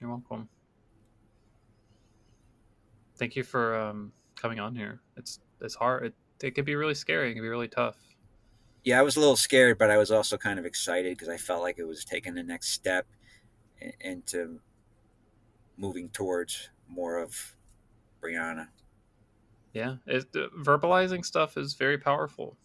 [0.00, 0.48] You're welcome.
[3.16, 5.00] Thank you for um, coming on here.
[5.16, 6.06] It's it's hard.
[6.06, 7.30] It, it could be really scary.
[7.30, 7.96] It can be really tough.
[8.82, 11.38] Yeah, I was a little scared, but I was also kind of excited because I
[11.38, 13.06] felt like it was taking the next step
[14.00, 14.60] into
[15.78, 17.56] moving towards more of
[18.22, 18.68] Brianna.
[19.72, 22.56] Yeah, it, uh, verbalizing stuff is very powerful.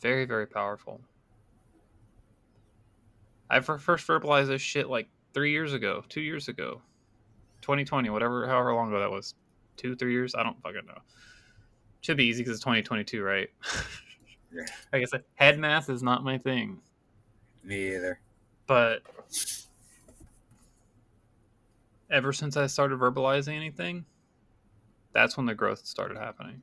[0.00, 1.00] Very, very powerful.
[3.50, 6.80] I first verbalized this shit like three years ago, two years ago,
[7.62, 9.34] 2020, whatever, however long ago that was,
[9.76, 10.36] two, three years.
[10.36, 11.00] I don't fucking know.
[12.00, 13.48] Should be easy because it's 2022, right?
[14.52, 14.62] yeah.
[14.92, 16.78] Like I said, head math is not my thing.
[17.64, 18.20] Me either.
[18.68, 19.02] But
[22.08, 24.04] ever since I started verbalizing anything,
[25.12, 26.62] that's when the growth started happening.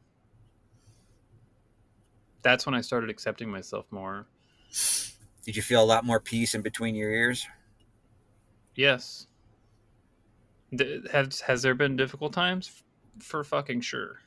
[2.44, 4.26] That's when I started accepting myself more
[5.48, 7.48] did you feel a lot more peace in between your ears?
[8.76, 9.28] Yes.
[11.10, 12.84] Has has there been difficult times?
[13.20, 14.20] For fucking sure.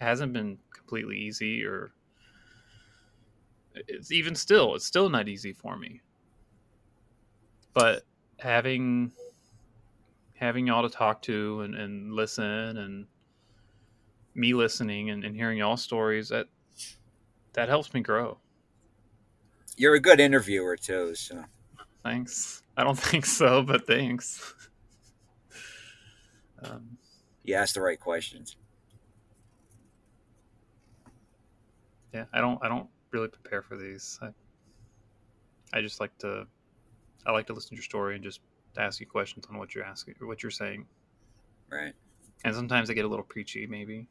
[0.00, 1.92] It hasn't been completely easy, or
[3.86, 4.74] it's even still.
[4.74, 6.00] It's still not easy for me.
[7.72, 8.02] But
[8.40, 9.12] having
[10.34, 13.06] having y'all to talk to and, and listen and
[14.34, 16.48] me listening and, and hearing y'all stories that
[17.52, 18.38] that helps me grow
[19.76, 21.14] you're a good interviewer too.
[21.14, 21.44] So
[22.02, 22.62] thanks.
[22.76, 24.54] I don't think so, but thanks.
[26.64, 26.96] um,
[27.42, 28.56] you asked the right questions.
[32.12, 32.62] Yeah, I don't.
[32.62, 34.18] I don't really prepare for these.
[34.20, 34.28] I,
[35.72, 36.46] I just like to.
[37.24, 38.40] I like to listen to your story and just
[38.76, 40.86] ask you questions on what you're asking, or what you're saying.
[41.70, 41.94] Right.
[42.44, 44.06] And sometimes I get a little preachy, maybe,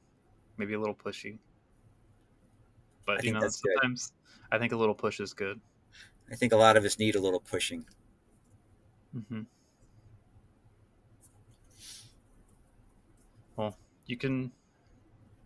[0.58, 1.38] maybe a little pushy.
[3.06, 4.14] But you know, sometimes.
[4.52, 5.60] I think a little push is good.
[6.32, 7.86] I think a lot of us need a little pushing.
[9.16, 9.42] Mm-hmm.
[13.56, 14.52] Well, you can,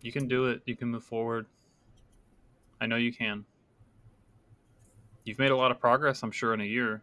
[0.00, 0.62] you can do it.
[0.66, 1.46] You can move forward.
[2.80, 3.44] I know you can.
[5.24, 7.02] You've made a lot of progress, I'm sure, in a year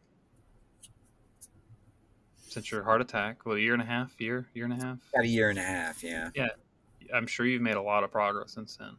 [2.47, 3.45] since your heart attack.
[3.45, 4.97] Well, a year and a half, year, year and a half.
[5.13, 6.29] About a year and a half, yeah.
[6.35, 6.49] Yeah,
[7.13, 8.95] I'm sure you've made a lot of progress since then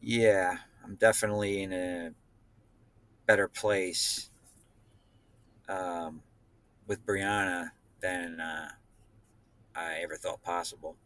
[0.00, 0.56] yeah,
[0.90, 2.10] I'm definitely in a
[3.24, 4.28] better place
[5.68, 6.20] um,
[6.88, 7.70] with Brianna
[8.00, 8.70] than uh,
[9.76, 10.96] I ever thought possible.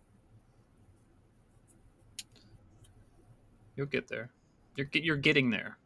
[3.77, 4.31] You'll get there.
[4.75, 5.77] You're you're getting there.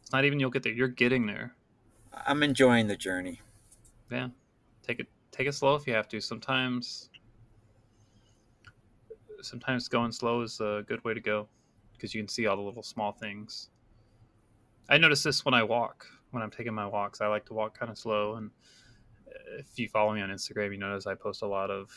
[0.00, 0.72] It's not even you'll get there.
[0.72, 1.54] You're getting there.
[2.26, 3.42] I'm enjoying the journey.
[4.10, 4.28] Yeah,
[4.82, 6.22] take it take it slow if you have to.
[6.22, 7.10] Sometimes,
[9.42, 11.48] sometimes going slow is a good way to go
[11.96, 13.70] because you can see all the little small things.
[14.88, 16.06] I notice this when I walk.
[16.30, 18.34] When I'm taking my walks, I like to walk kind of slow.
[18.34, 18.50] And
[19.26, 21.90] uh, if you follow me on Instagram, you notice I post a lot of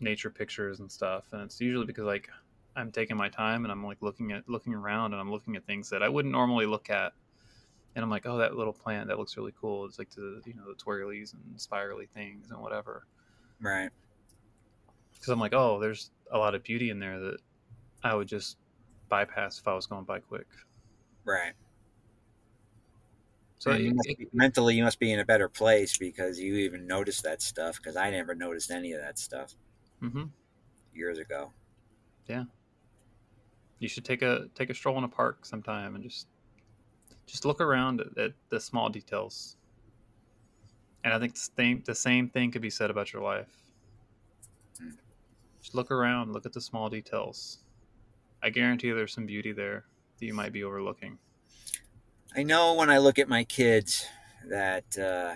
[0.00, 1.24] nature pictures and stuff.
[1.32, 2.28] And it's usually because like
[2.76, 5.64] I'm taking my time and I'm like looking at looking around and I'm looking at
[5.66, 7.12] things that I wouldn't normally look at
[7.94, 9.84] and I'm like, oh, that little plant that looks really cool.
[9.84, 13.06] It's like the you know the twirlies and spirally things and whatever.
[13.60, 13.90] Right.
[15.12, 17.36] Because I'm like, oh, there's a lot of beauty in there that
[18.02, 18.56] I would just
[19.12, 20.46] bypass if I was going by quick.
[21.26, 21.52] Right.
[23.58, 26.86] So you it- be- mentally, you must be in a better place because you even
[26.86, 27.76] noticed that stuff.
[27.76, 29.54] Because I never noticed any of that stuff
[30.02, 30.30] mhm.
[30.94, 31.52] years ago.
[32.26, 32.44] Yeah,
[33.80, 36.26] you should take a take a stroll in a park sometime and just
[37.26, 39.56] just look around at, at the small details.
[41.04, 43.62] And I think the same the same thing could be said about your life.
[44.78, 44.96] Hmm.
[45.60, 47.61] Just look around, look at the small details.
[48.42, 49.84] I guarantee you there's some beauty there
[50.18, 51.18] that you might be overlooking.
[52.34, 54.06] I know when I look at my kids
[54.48, 55.34] that uh,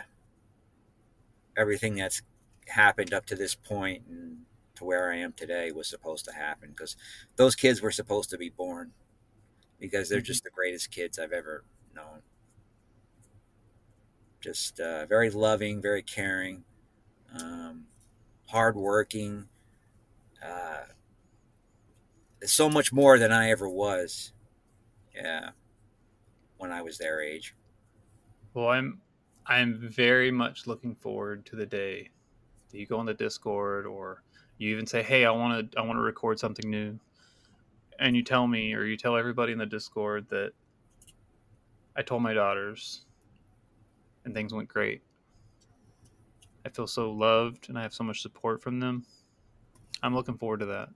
[1.56, 2.22] everything that's
[2.68, 4.38] happened up to this point and
[4.76, 6.96] to where I am today was supposed to happen because
[7.36, 8.92] those kids were supposed to be born
[9.78, 12.22] because they're just the greatest kids I've ever known.
[14.40, 16.64] Just uh, very loving, very caring,
[17.40, 17.86] um,
[18.48, 19.48] hardworking.
[20.44, 20.84] Uh,
[22.46, 24.32] so much more than I ever was.
[25.14, 25.50] Yeah
[26.58, 27.54] when I was their age.
[28.54, 29.00] Well, I'm
[29.46, 32.10] I'm very much looking forward to the day
[32.70, 34.22] that you go on the Discord or
[34.58, 36.98] you even say, "Hey, I want to I want to record something new,"
[37.98, 40.52] and you tell me or you tell everybody in the Discord that
[41.96, 43.04] I told my daughters
[44.24, 45.02] and things went great.
[46.64, 49.06] I feel so loved and I have so much support from them.
[50.02, 50.88] I'm looking forward to that.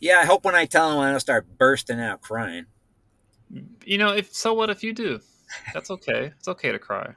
[0.00, 2.66] Yeah, I hope when I tell them I don't start bursting out crying.
[3.84, 5.20] You know, if so, what if you do?
[5.72, 6.32] That's okay.
[6.38, 7.14] It's okay to cry.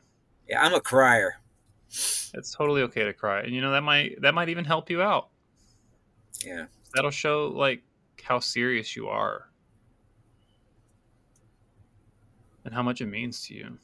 [0.48, 1.36] Yeah, I'm a crier.
[1.90, 5.02] It's totally okay to cry, and you know that might that might even help you
[5.02, 5.30] out.
[6.46, 6.66] Yeah.
[6.94, 7.82] that'll show like
[8.24, 9.50] how serious you are
[12.64, 13.78] and how much it means to you.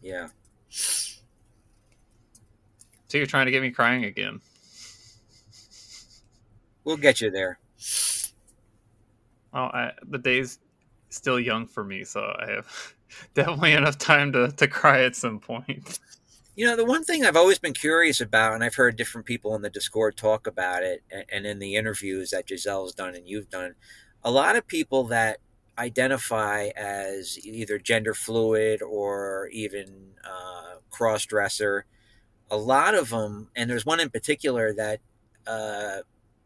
[0.00, 0.28] Yeah.
[0.68, 1.18] So
[3.18, 4.40] you're trying to get me crying again.
[6.84, 7.58] We'll get you there.
[9.52, 10.58] Well, I, the day's
[11.10, 12.94] still young for me, so I have
[13.34, 15.98] definitely enough time to, to cry at some point.
[16.54, 19.54] You know, the one thing I've always been curious about, and I've heard different people
[19.54, 23.26] in the Discord talk about it, and, and in the interviews that Giselle's done and
[23.26, 23.74] you've done,
[24.22, 25.38] a lot of people that
[25.78, 31.86] identify as either gender fluid or even uh, cross dresser,
[32.50, 35.00] a lot of them, and there's one in particular that
[35.46, 35.98] uh,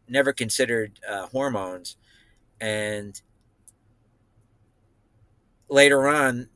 [0.07, 1.97] never considered uh, hormones,
[2.59, 3.21] and
[5.69, 6.49] later on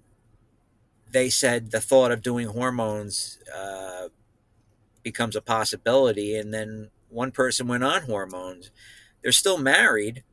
[1.11, 4.07] they said the thought of doing hormones uh,
[5.03, 8.71] becomes a possibility, and then one person went on hormones.
[9.21, 10.23] They're still married,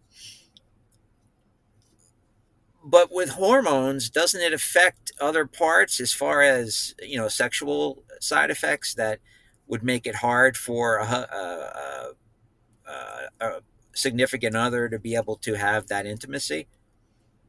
[2.85, 8.51] but with hormones, doesn't it affect other parts as far as you know sexual side
[8.51, 9.21] effects that
[9.67, 12.15] would make it hard for a, a,
[12.87, 13.61] a, a
[13.99, 16.67] significant other to be able to have that intimacy?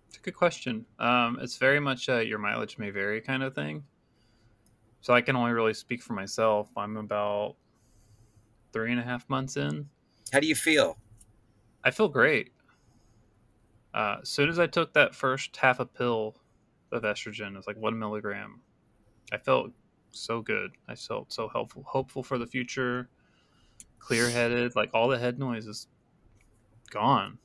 [0.08, 0.86] It's a good question.
[0.98, 3.84] Um, it's very much a your mileage may vary kind of thing.
[5.02, 6.70] So I can only really speak for myself.
[6.76, 7.56] I'm about
[8.74, 9.88] three and a half months in.
[10.32, 10.98] How do you feel?
[11.84, 12.52] I feel great.
[13.94, 16.36] Uh, as soon as I took that first half a pill
[16.92, 18.62] of estrogen, it was like one milligram.
[19.32, 19.72] I felt
[20.12, 20.72] so good.
[20.88, 23.10] I felt so helpful, hopeful for the future,
[24.00, 24.76] clear headed.
[24.76, 25.88] Like all the head noise is
[26.90, 27.40] gone.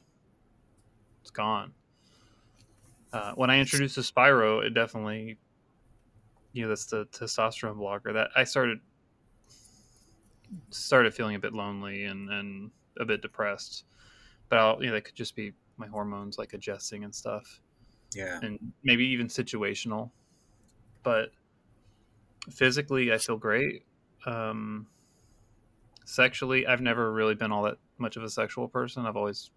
[1.23, 1.75] It's gone.
[3.13, 5.39] Uh, when I introduced the Spiro, it definitely,
[6.53, 8.13] you know, that's the testosterone blocker.
[8.13, 8.81] That I started
[10.71, 13.85] started feeling a bit lonely and and a bit depressed
[14.49, 17.63] but I'll, you know, that could just be my hormones like adjusting and stuff,
[18.15, 18.41] Yeah.
[18.43, 20.13] and maybe even situational.
[21.03, 21.33] But
[22.51, 23.85] physically, I feel great.
[24.27, 24.89] Um,
[26.05, 29.07] sexually, I've never really been all that much of a sexual person.
[29.07, 29.51] I've always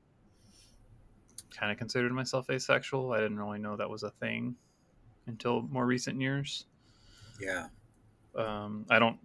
[1.51, 3.13] kind of considered myself asexual.
[3.13, 4.55] I didn't really know that was a thing
[5.27, 6.65] until more recent years.
[7.39, 7.67] Yeah.
[8.35, 9.17] Um, I don't,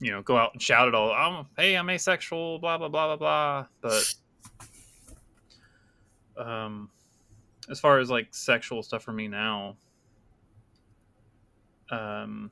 [0.00, 1.12] you know, go out and shout it all.
[1.12, 3.66] I'm, hey, I'm asexual, blah blah blah blah blah.
[3.80, 4.14] But
[6.36, 6.90] um,
[7.70, 9.76] as far as like sexual stuff for me now,
[11.90, 12.50] um,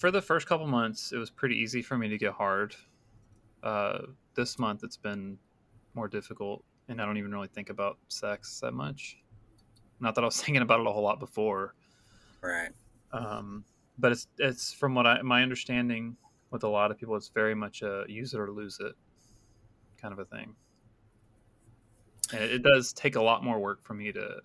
[0.00, 2.74] for the first couple months, it was pretty easy for me to get hard.
[3.62, 3.98] Uh,
[4.34, 5.38] this month, it's been
[5.94, 9.18] more difficult, and I don't even really think about sex that much.
[10.00, 11.74] Not that I was thinking about it a whole lot before
[12.40, 12.70] Right.
[13.12, 13.66] um,
[13.98, 16.16] but it's it's from what I my understanding
[16.50, 18.94] with a lot of people, it's very much a use it or lose it
[20.00, 20.56] kind of a thing.
[22.32, 24.40] And it, it does take a lot more work for me to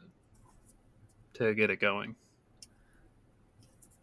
[1.36, 2.18] to get it going.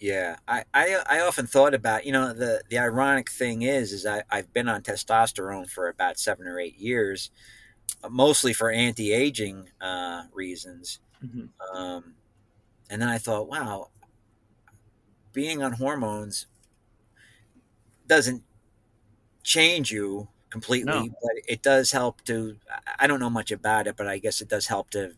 [0.03, 4.05] Yeah, I, I I often thought about you know the the ironic thing is is
[4.05, 7.31] I I've been on testosterone for about seven or eight years,
[8.05, 11.49] uh, mostly for anti aging uh, reasons, Mhm.
[11.75, 12.17] um,
[12.91, 13.91] and then I thought, wow,
[15.33, 16.47] being on hormones
[18.07, 18.43] doesn't
[19.43, 21.15] change you completely, No.
[21.23, 22.59] but it does help to.
[22.99, 25.15] I- don't know much about it, but I guess it does help to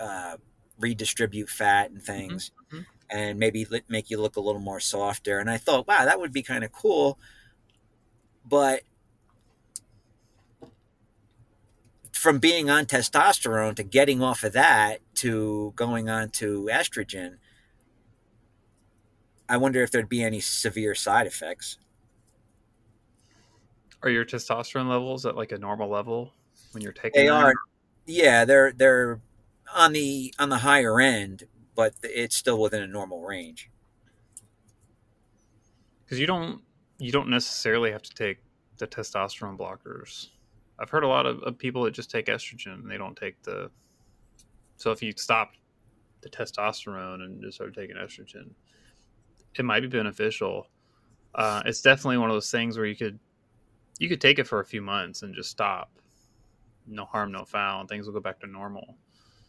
[0.00, 0.36] uh,
[0.78, 2.86] redistribute fat and things, mhm.
[3.10, 5.38] And maybe make you look a little more softer.
[5.38, 7.18] And I thought, wow, that would be kind of cool,
[8.44, 8.82] but.
[12.12, 17.36] From being on testosterone to getting off of that to going on to estrogen,
[19.48, 21.78] I wonder if there'd be any severe side effects.
[24.02, 26.32] Are your testosterone levels at like a normal level
[26.72, 27.20] when you're taking?
[27.20, 27.44] They them?
[27.44, 27.54] are,
[28.06, 29.20] yeah, they're they're
[29.72, 31.44] on the on the higher end,
[31.76, 33.70] but it's still within a normal range.
[36.06, 36.62] because you don't
[36.98, 38.38] you don't necessarily have to take
[38.78, 40.28] the testosterone blockers.
[40.78, 43.42] I've heard a lot of, of people that just take estrogen and they don't take
[43.42, 43.70] the.
[44.76, 45.52] So if you stop
[46.20, 48.50] the testosterone and just start taking estrogen,
[49.58, 50.68] it might be beneficial.
[51.34, 53.18] Uh, it's definitely one of those things where you could
[53.98, 55.90] you could take it for a few months and just stop.
[56.86, 58.96] No harm, no foul, and things will go back to normal.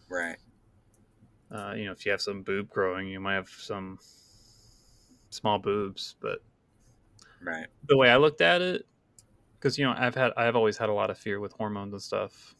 [0.09, 0.37] Right.
[1.51, 3.99] Uh, you know, if you have some boob growing, you might have some
[5.29, 6.41] small boobs, but
[7.41, 7.69] Right.
[7.83, 8.87] the way I looked at it,
[9.59, 12.01] because you know I've had I've always had a lot of fear with hormones and
[12.01, 12.55] stuff.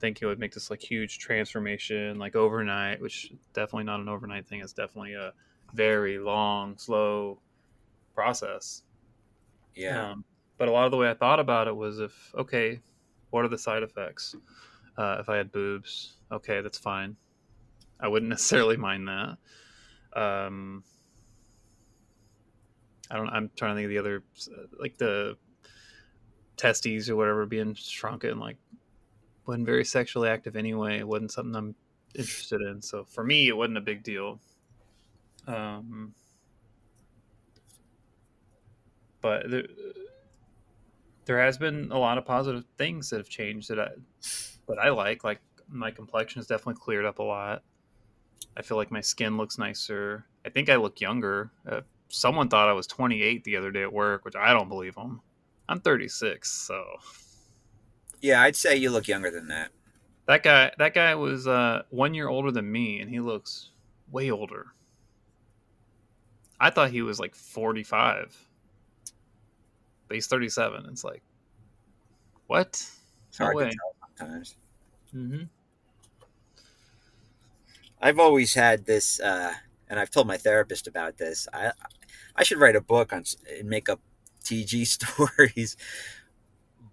[0.00, 4.46] Think it would make this like huge transformation, like overnight, which definitely not an overnight
[4.48, 4.60] thing.
[4.60, 5.34] It's definitely a
[5.74, 7.42] very long, slow
[8.14, 8.84] process.
[9.74, 10.06] Yeah.
[10.12, 10.24] Um,
[10.58, 12.80] but a lot of the way I thought about it was if okay,
[13.30, 14.34] what are the side effects?
[14.96, 17.16] Uh, if I had boobs, okay, that's fine.
[18.02, 19.38] I wouldn't necessarily mind that.
[20.14, 20.84] Um,
[23.10, 23.28] I don't.
[23.28, 24.22] I'm trying to think of the other,
[24.78, 25.36] like the
[26.56, 28.38] testes or whatever being shrunken.
[28.38, 28.56] Like,
[29.46, 30.98] wasn't very sexually active anyway.
[30.98, 31.74] It wasn't something I'm
[32.14, 32.82] interested in.
[32.82, 34.40] So for me, it wasn't a big deal.
[35.46, 36.14] Um,
[39.20, 39.64] but there,
[41.24, 43.88] there has been a lot of positive things that have changed that I
[44.68, 45.24] that I like.
[45.24, 47.62] Like my complexion has definitely cleared up a lot.
[48.56, 50.26] I feel like my skin looks nicer.
[50.44, 51.50] I think I look younger.
[51.68, 54.94] Uh, someone thought I was 28 the other day at work, which I don't believe
[54.94, 55.20] them.
[55.68, 56.84] I'm 36, so
[58.20, 59.70] Yeah, I'd say you look younger than that.
[60.26, 63.70] that guy that guy was uh, one year older than me, and he looks
[64.10, 64.66] way older.
[66.60, 68.36] I thought he was like 45,
[70.08, 70.86] but he's 37.
[70.90, 71.22] It's like,
[72.46, 72.68] what?
[73.28, 73.70] It's No hard way.
[73.70, 74.56] to tell sometimes.
[75.14, 75.42] Mm-hmm.
[78.02, 79.54] I've always had this, uh,
[79.88, 81.46] and I've told my therapist about this.
[81.52, 81.70] I
[82.34, 83.24] I should write a book on
[83.58, 84.00] and make up
[84.44, 85.76] TG stories.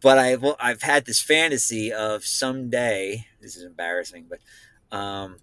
[0.02, 3.26] But I've I've had this fantasy of someday.
[3.42, 4.40] This is embarrassing, but
[4.96, 5.38] um,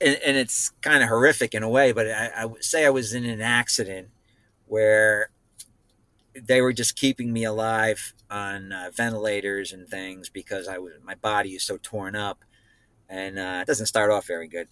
[0.00, 1.92] and, and it's kind of horrific in a way.
[1.92, 4.08] But I, I would say I was in an accident
[4.66, 5.30] where
[6.34, 11.14] they were just keeping me alive on uh, ventilators and things because I was my
[11.14, 12.44] body is so torn up,
[13.08, 14.68] and uh, it doesn't start off very good.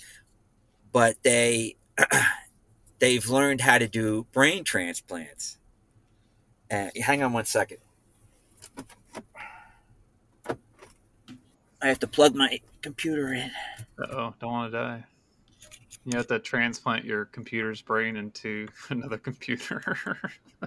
[0.93, 1.77] But they
[2.99, 5.59] they've learned how to do brain transplants.
[6.71, 7.79] Uh, hang on one second.
[11.81, 13.51] I have to plug my computer in.
[14.11, 15.05] oh, don't want to die.
[16.05, 20.19] You have to transplant your computer's brain into another computer.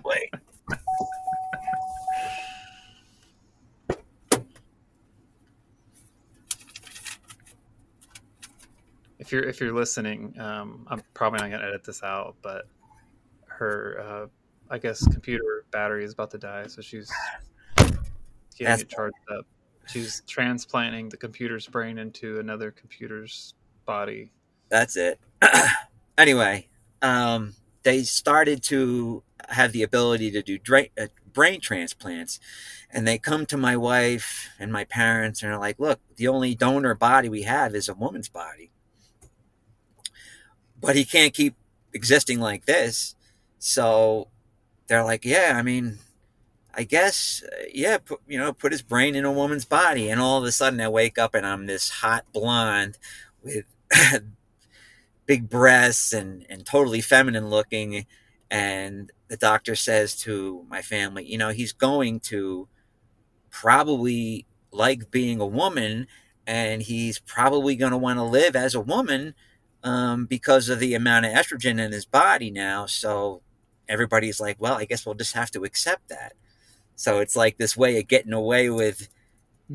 [0.03, 0.34] Wait.
[9.30, 12.65] if you're if you're listening, um, I'm probably not gonna edit this out, but
[13.45, 14.27] her, uh,
[14.72, 17.11] I guess, computer battery is about to die, so she's
[17.77, 19.45] getting it charged up.
[19.85, 23.53] She's transplanting the computer's brain into another computer's
[23.85, 24.31] body.
[24.69, 25.19] That's it.
[26.18, 26.68] anyway,
[27.03, 27.53] um,
[27.84, 32.39] they started to have the ability to do dra- uh, brain transplants,
[32.89, 36.56] and they come to my wife and my parents and are like, "Look, the only
[36.56, 38.72] donor body we have is a woman's body,
[40.81, 41.56] but he can't keep
[41.93, 43.15] existing like this."
[43.60, 44.30] So
[44.88, 45.99] they're like, "Yeah, I mean."
[46.72, 50.22] I guess, uh, yeah, put, you know, put his brain in a woman's body, and
[50.22, 52.97] all of a sudden I wake up and I'm this hot blonde
[53.43, 53.65] with
[55.30, 58.07] big breasts and, and totally feminine looking.
[58.49, 62.68] And the doctor says to my family, you know, he's going to
[63.51, 66.07] probably like being a woman
[66.47, 69.35] and he's probably going to want to live as a woman
[69.84, 72.85] um, because of the amount of estrogen in his body now.
[72.85, 73.41] So
[73.88, 76.34] everybody's like, well, I guess we'll just have to accept that.
[76.95, 79.10] So it's like this way of getting away with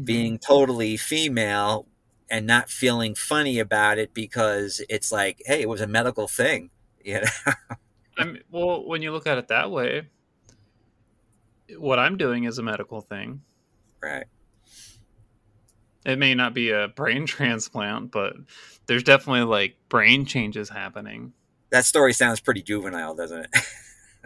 [0.02, 1.86] being totally female
[2.30, 6.70] and not feeling funny about it because it's like, hey, it was a medical thing.
[7.06, 7.52] You know?
[8.16, 10.08] I mean, well, when you look at it that way,
[11.76, 13.42] what I'm doing is a medical thing.
[14.02, 14.24] right.
[16.04, 18.34] It may not be a brain transplant, but
[18.86, 21.32] there's definitely like brain changes happening.
[21.70, 23.56] That story sounds pretty juvenile, doesn't it?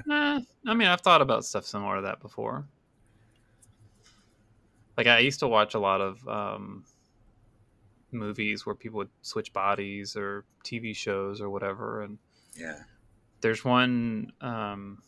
[0.06, 2.66] Nah, I mean, I've thought about stuff similar to that before.
[4.96, 6.84] Like I used to watch a lot of um,
[8.10, 12.18] movies where people would switch bodies or TV shows or whatever, and
[12.56, 12.80] yeah.
[13.40, 15.00] there's one um,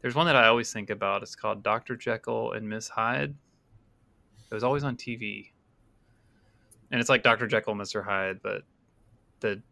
[0.00, 1.22] there's one that I always think about.
[1.22, 3.34] It's called Doctor Jekyll and Miss Hyde.
[4.50, 5.50] It was always on TV,
[6.90, 8.62] and it's like Doctor Jekyll, Mister Hyde, but
[9.40, 9.62] the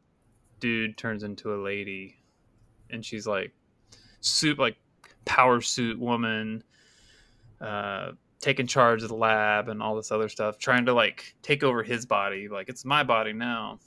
[0.60, 2.16] dude turns into a lady,
[2.90, 3.52] and she's like
[4.20, 4.76] suit like
[5.24, 6.62] power suit woman,
[7.60, 11.62] uh, taking charge of the lab and all this other stuff, trying to like take
[11.62, 12.48] over his body.
[12.48, 13.78] Like it's my body now.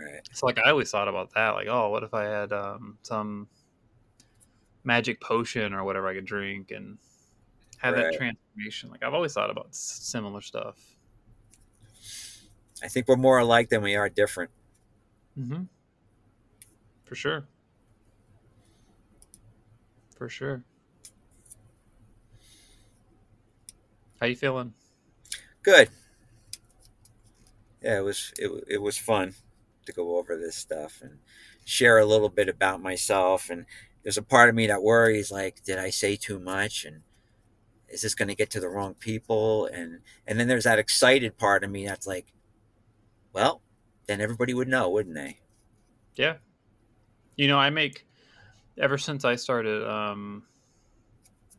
[0.00, 0.26] Right.
[0.32, 1.50] So like I always thought about that.
[1.50, 3.48] Like, oh, what if I had um, some
[4.84, 6.98] magic potion or whatever I could drink and
[7.78, 8.04] have Right.
[8.04, 8.90] that transformation?
[8.90, 10.91] Like I've always thought about similar stuff.
[12.82, 14.50] I think we're more alike than we are different.
[15.38, 15.62] Mm-hmm.
[17.04, 17.44] For sure.
[20.16, 20.64] For sure.
[24.20, 24.72] How you feeling?
[25.62, 25.88] Good.
[27.82, 29.34] Yeah, it was it, it was fun
[29.86, 31.18] to go over this stuff and
[31.64, 33.50] share a little bit about myself.
[33.50, 33.66] And
[34.02, 36.84] there's a part of me that worries, like, did I say too much?
[36.84, 37.02] And
[37.88, 39.66] is this going to get to the wrong people?
[39.66, 42.32] And and then there's that excited part of me that's like,
[43.32, 43.62] well,
[44.06, 45.38] then everybody would know, wouldn't they?
[46.16, 46.36] Yeah.
[47.36, 48.06] You know, I make
[48.78, 50.42] ever since I started um,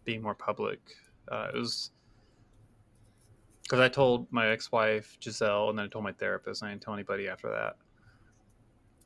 [0.04, 0.80] being more public.
[1.32, 1.92] Uh, it was
[3.64, 6.84] because I told my ex-wife Giselle, and then I told my therapist, and I didn't
[6.84, 7.78] tell anybody after that.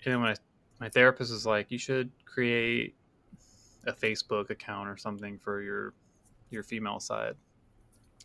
[0.04, 0.36] And then when I,
[0.80, 2.96] my therapist was like, "You should create
[3.86, 5.94] a Facebook account or something for your
[6.50, 7.36] your female side."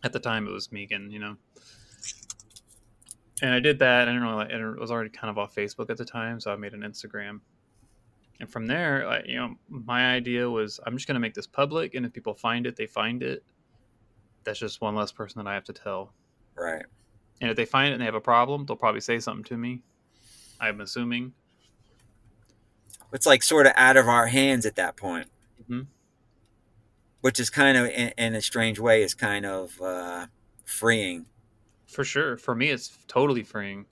[0.03, 1.37] At the time, it was Megan, you know.
[3.43, 4.03] And I did that.
[4.07, 6.39] I didn't really, like, and it was already kind of off Facebook at the time,
[6.39, 7.41] so I made an Instagram.
[8.39, 11.45] And from there, I, you know, my idea was I'm just going to make this
[11.45, 13.43] public, and if people find it, they find it.
[14.45, 16.13] That's just one less person that I have to tell.
[16.55, 16.85] Right.
[17.41, 19.57] And if they find it and they have a problem, they'll probably say something to
[19.57, 19.81] me.
[20.61, 21.33] I'm assuming.
[23.11, 25.27] It's like sort of out of our hands at that point,
[25.69, 25.87] Mhm.
[27.19, 30.27] which is kind of, in, in a strange way, is kind of uh,
[30.63, 31.25] freeing.
[31.93, 32.37] For sure.
[32.37, 33.85] For me, it's totally freeing.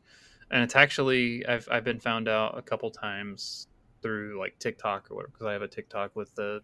[0.50, 3.68] And it's actually, I've, I've been found out a couple times
[4.02, 6.62] through like TikTok or whatever, because I have a TikTok with the,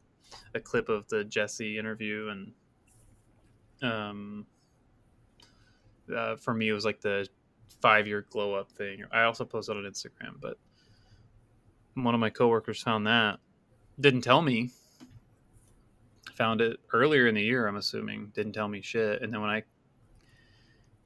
[0.55, 2.29] a clip of the Jesse interview.
[2.29, 2.51] And
[3.83, 4.45] um,
[6.13, 7.27] uh, for me, it was like the
[7.81, 9.03] five year glow up thing.
[9.11, 10.57] I also posted on Instagram, but
[11.93, 13.37] one of my coworkers found that,
[13.99, 14.71] didn't tell me.
[16.35, 18.31] Found it earlier in the year, I'm assuming.
[18.35, 19.21] Didn't tell me shit.
[19.21, 19.63] And then when I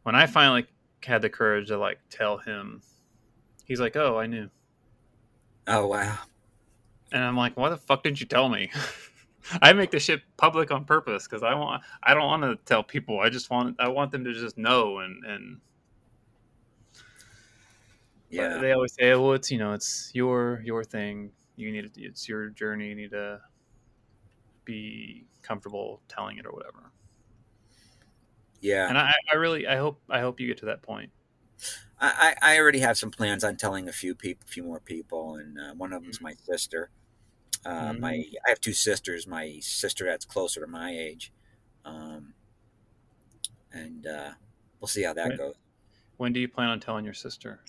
[0.03, 0.67] when I finally
[1.03, 2.83] had the courage to like tell him,
[3.65, 4.49] he's like, "Oh, I knew,"
[5.67, 6.19] Oh wow.
[7.11, 8.71] and I'm like, "Why the fuck didn't you tell me?"
[9.61, 12.83] I make this shit public on purpose because I want I don't want to tell
[12.83, 13.19] people.
[13.19, 15.61] I just want I want them to just know and and
[18.29, 18.59] Yeah.
[18.59, 21.33] they always say, "Well, it's you know it's your your thing.
[21.55, 22.89] You need to, it's your journey.
[22.89, 23.41] You need to
[24.65, 26.90] be comfortable telling it or whatever."
[28.61, 28.87] Yeah.
[28.87, 31.11] And I, I really I hope I hope you get to that point.
[32.03, 35.35] I, I already have some plans on telling a few people, a few more people,
[35.35, 36.89] and uh, one of them's my sister.
[37.63, 38.11] Uh, My
[38.45, 39.27] I have two sisters.
[39.27, 41.31] My sister that's closer to my age,
[41.85, 42.33] um,
[43.71, 44.31] and uh,
[44.79, 45.37] we'll see how that Right.
[45.37, 45.55] goes.
[46.17, 47.59] When do you plan on telling your sister?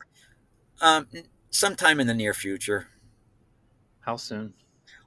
[0.81, 1.09] Um,
[1.51, 2.89] sometime in the near future.
[4.01, 4.55] How soon?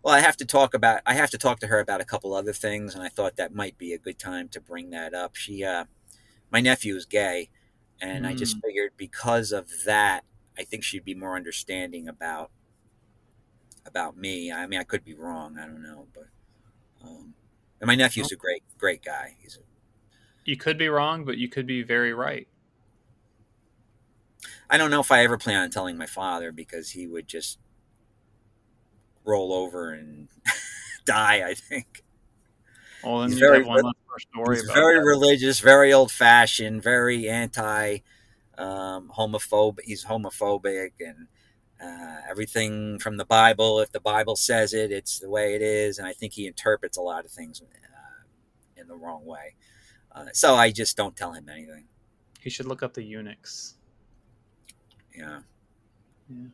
[0.05, 1.01] Well, I have to talk about.
[1.07, 3.55] I have to talk to her about a couple other things, and I thought that
[3.55, 5.35] might be a good time to bring that up.
[5.35, 5.85] She, uh,
[6.51, 7.49] my nephew is gay,
[7.99, 10.23] and I just figured because of that,
[10.55, 12.51] I think she'd be more understanding about
[13.83, 14.51] about me.
[14.51, 15.57] I mean, I could be wrong.
[15.57, 16.27] I don't know, but
[17.03, 17.33] um,
[17.81, 19.37] and my nephew's a great, great guy.
[19.39, 19.61] He's a,
[20.43, 22.47] You could be wrong, but you could be very right.
[24.69, 27.57] I don't know if I ever plan on telling my father because he would just
[29.25, 30.27] roll over and
[31.05, 31.47] die.
[31.47, 32.03] I think.
[33.03, 34.73] Well, then He's you very have one re- less person to worry He's about.
[34.75, 35.05] very that.
[35.05, 37.99] religious, very old fashioned, very anti
[38.57, 39.81] um, homophobic.
[39.83, 41.27] He's homophobic and
[41.81, 43.79] uh, everything from the Bible.
[43.79, 45.99] If the Bible says it, it's the way it is.
[45.99, 49.55] And I think he interprets a lot of things uh, in the wrong way.
[50.11, 51.85] Uh, so I just don't tell him anything.
[52.39, 53.75] He should look up the eunuchs.
[55.15, 55.41] Yeah.
[56.29, 56.47] Yeah.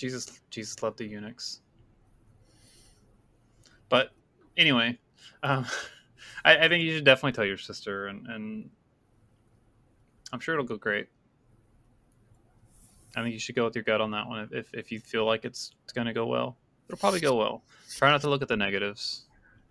[0.00, 1.60] Jesus Jesus loved the eunuchs.
[3.90, 4.12] But
[4.56, 4.98] anyway,
[5.42, 5.66] um,
[6.44, 8.70] I, I think you should definitely tell your sister and, and
[10.32, 11.08] I'm sure it'll go great.
[13.14, 14.48] I think you should go with your gut on that one.
[14.52, 16.56] If, if, you feel like it's, it's going to go well,
[16.88, 17.64] it'll probably go well.
[17.96, 19.26] Try not to look at the negatives.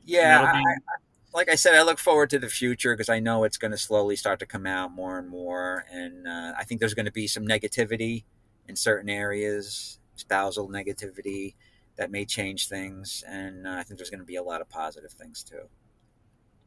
[0.05, 0.51] Yeah.
[0.51, 3.57] Be- I- like I said, I look forward to the future because I know it's
[3.57, 5.85] going to slowly start to come out more and more.
[5.91, 8.23] And uh, I think there's going to be some negativity
[8.67, 11.55] in certain areas, spousal negativity
[11.95, 13.23] that may change things.
[13.27, 15.61] And uh, I think there's going to be a lot of positive things too.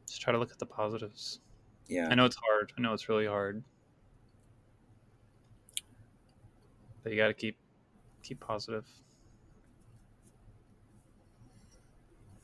[0.07, 1.39] Just try to look at the positives.
[1.87, 2.07] Yeah.
[2.09, 2.73] I know it's hard.
[2.77, 3.63] I know it's really hard.
[7.03, 7.57] But you got to keep
[8.21, 8.85] keep positive.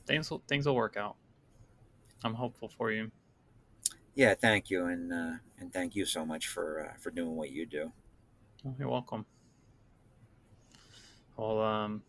[0.06, 1.16] Things will, things will work out.
[2.24, 3.10] I'm hopeful for you.
[4.14, 4.34] Yeah.
[4.34, 4.86] Thank you.
[4.86, 7.92] And, uh, and thank you so much for, uh, for doing what you do.
[8.66, 9.24] Oh, you're welcome.
[11.40, 12.02] Well, um,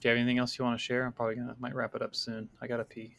[0.00, 1.04] do you have anything else you want to share?
[1.04, 2.48] I'm probably gonna might wrap it up soon.
[2.62, 3.14] I gotta pee.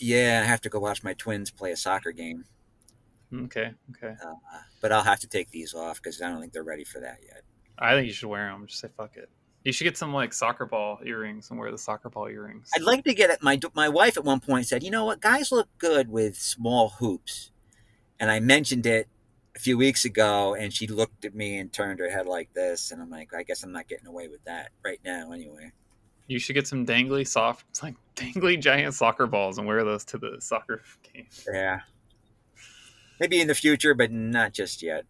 [0.00, 0.40] Yeah.
[0.42, 2.44] I have to go watch my twins play a soccer game,
[3.32, 4.16] Okay, okay.
[4.26, 4.34] uh,
[4.80, 7.18] but I'll have to take these off because I don't think they're ready for that
[7.24, 7.42] yet.
[7.78, 8.66] I think you should wear them.
[8.66, 9.28] Just say fuck it.
[9.62, 12.68] You should get some like soccer ball earrings and wear the soccer ball earrings.
[12.74, 13.40] I'd like to get it.
[13.40, 15.20] My my wife at one point said, "You know what?
[15.20, 17.52] Guys look good with small hoops,"
[18.18, 19.06] and I mentioned it
[19.56, 22.90] a few weeks ago, and she looked at me and turned her head like this,
[22.90, 25.72] and I'm like, "I guess I'm not getting away with that right now, anyway."
[26.26, 30.04] You should get some dangly soft, it's like dangly giant soccer balls and wear those
[30.06, 30.82] to the soccer
[31.12, 31.26] game.
[31.52, 31.80] Yeah,
[33.20, 35.04] maybe in the future, but not just yet.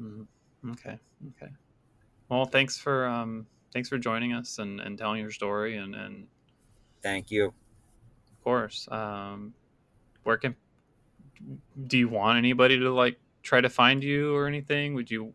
[0.00, 0.26] Mhm.
[0.70, 0.98] Okay,
[1.30, 1.52] okay.
[2.28, 6.26] Well, thanks for um, thanks for joining us and, and telling your story and and
[7.02, 7.46] Thank you.
[7.46, 9.54] of course, um,
[10.24, 10.56] where can
[11.86, 14.94] do you want anybody to like try to find you or anything?
[14.94, 15.32] Would you,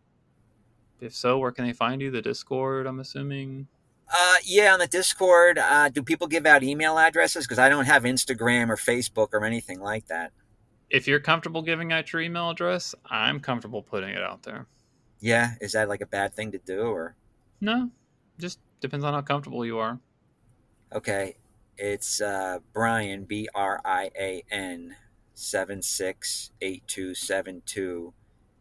[1.00, 2.10] if so, where can they find you?
[2.10, 3.66] The Discord, I'm assuming.
[4.14, 7.46] Uh, yeah, on the Discord, uh, do people give out email addresses?
[7.46, 10.32] Because I don't have Instagram or Facebook or anything like that.
[10.90, 14.66] If you're comfortable giving out your email address, I'm comfortable putting it out there.
[15.20, 17.16] Yeah, is that like a bad thing to do, or
[17.60, 17.90] No,
[18.38, 19.98] just depends on how comfortable you are.
[20.92, 21.36] Okay,
[21.78, 24.94] it's uh, Brian B R I A N
[25.34, 28.12] seven six eight two seven two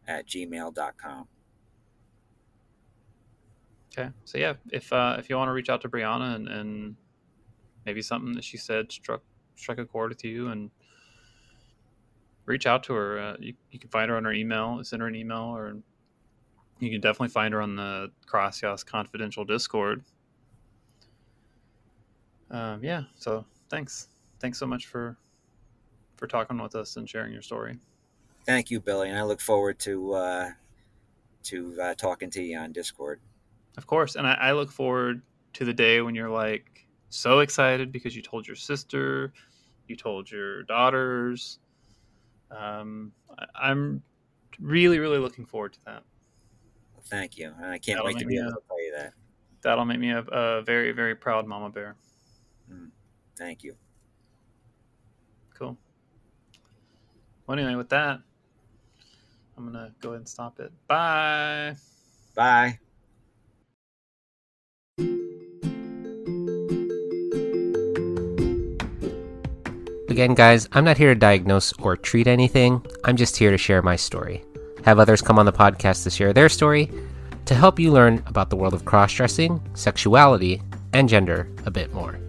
[0.08, 1.28] at gmail.com.
[3.92, 4.10] Okay.
[4.24, 6.96] So yeah, if uh, if you want to reach out to Brianna and, and
[7.86, 9.22] maybe something that she said struck
[9.56, 10.72] struck a chord with you and
[12.46, 13.20] reach out to her.
[13.20, 15.78] Uh, you, you can find her on her email, send her an email, or
[16.80, 20.04] you can definitely find her on the Gracias Confidential Discord.
[22.50, 23.04] Um, yeah.
[23.16, 25.18] So thanks, thanks so much for
[26.22, 27.80] for talking with us and sharing your story.
[28.46, 30.50] Thank you, Billie, and I look forward to uh,
[31.44, 33.20] to uh, talking to you on Discord.
[33.76, 35.24] Of course, and I, I look forward
[35.54, 39.34] to the day when you're like so excited because you told your sister,
[39.88, 41.58] you told your daughters.
[42.52, 44.04] Um, I, I'm
[44.60, 46.04] really, really looking forward to that.
[47.06, 49.14] Thank you, and I can't That'll wait to be able to tell you that.
[49.64, 51.96] That'll make me a, a very, very proud mama bear.
[53.40, 53.76] Thank you.
[55.56, 55.78] Cool.
[57.48, 58.20] Well, anyway, with that,
[59.58, 60.72] I'm gonna go ahead and stop it.
[60.88, 61.76] Bye.
[62.36, 62.80] Bye.
[70.10, 72.86] Again, guys, I'm not here to diagnose or treat anything.
[73.06, 74.44] I'm just here to share my story.
[74.84, 76.92] Have others come on the podcast to share their story
[77.46, 80.62] to help you learn about the world of cross dressing, sexuality,
[80.94, 82.20] and gender a bit more.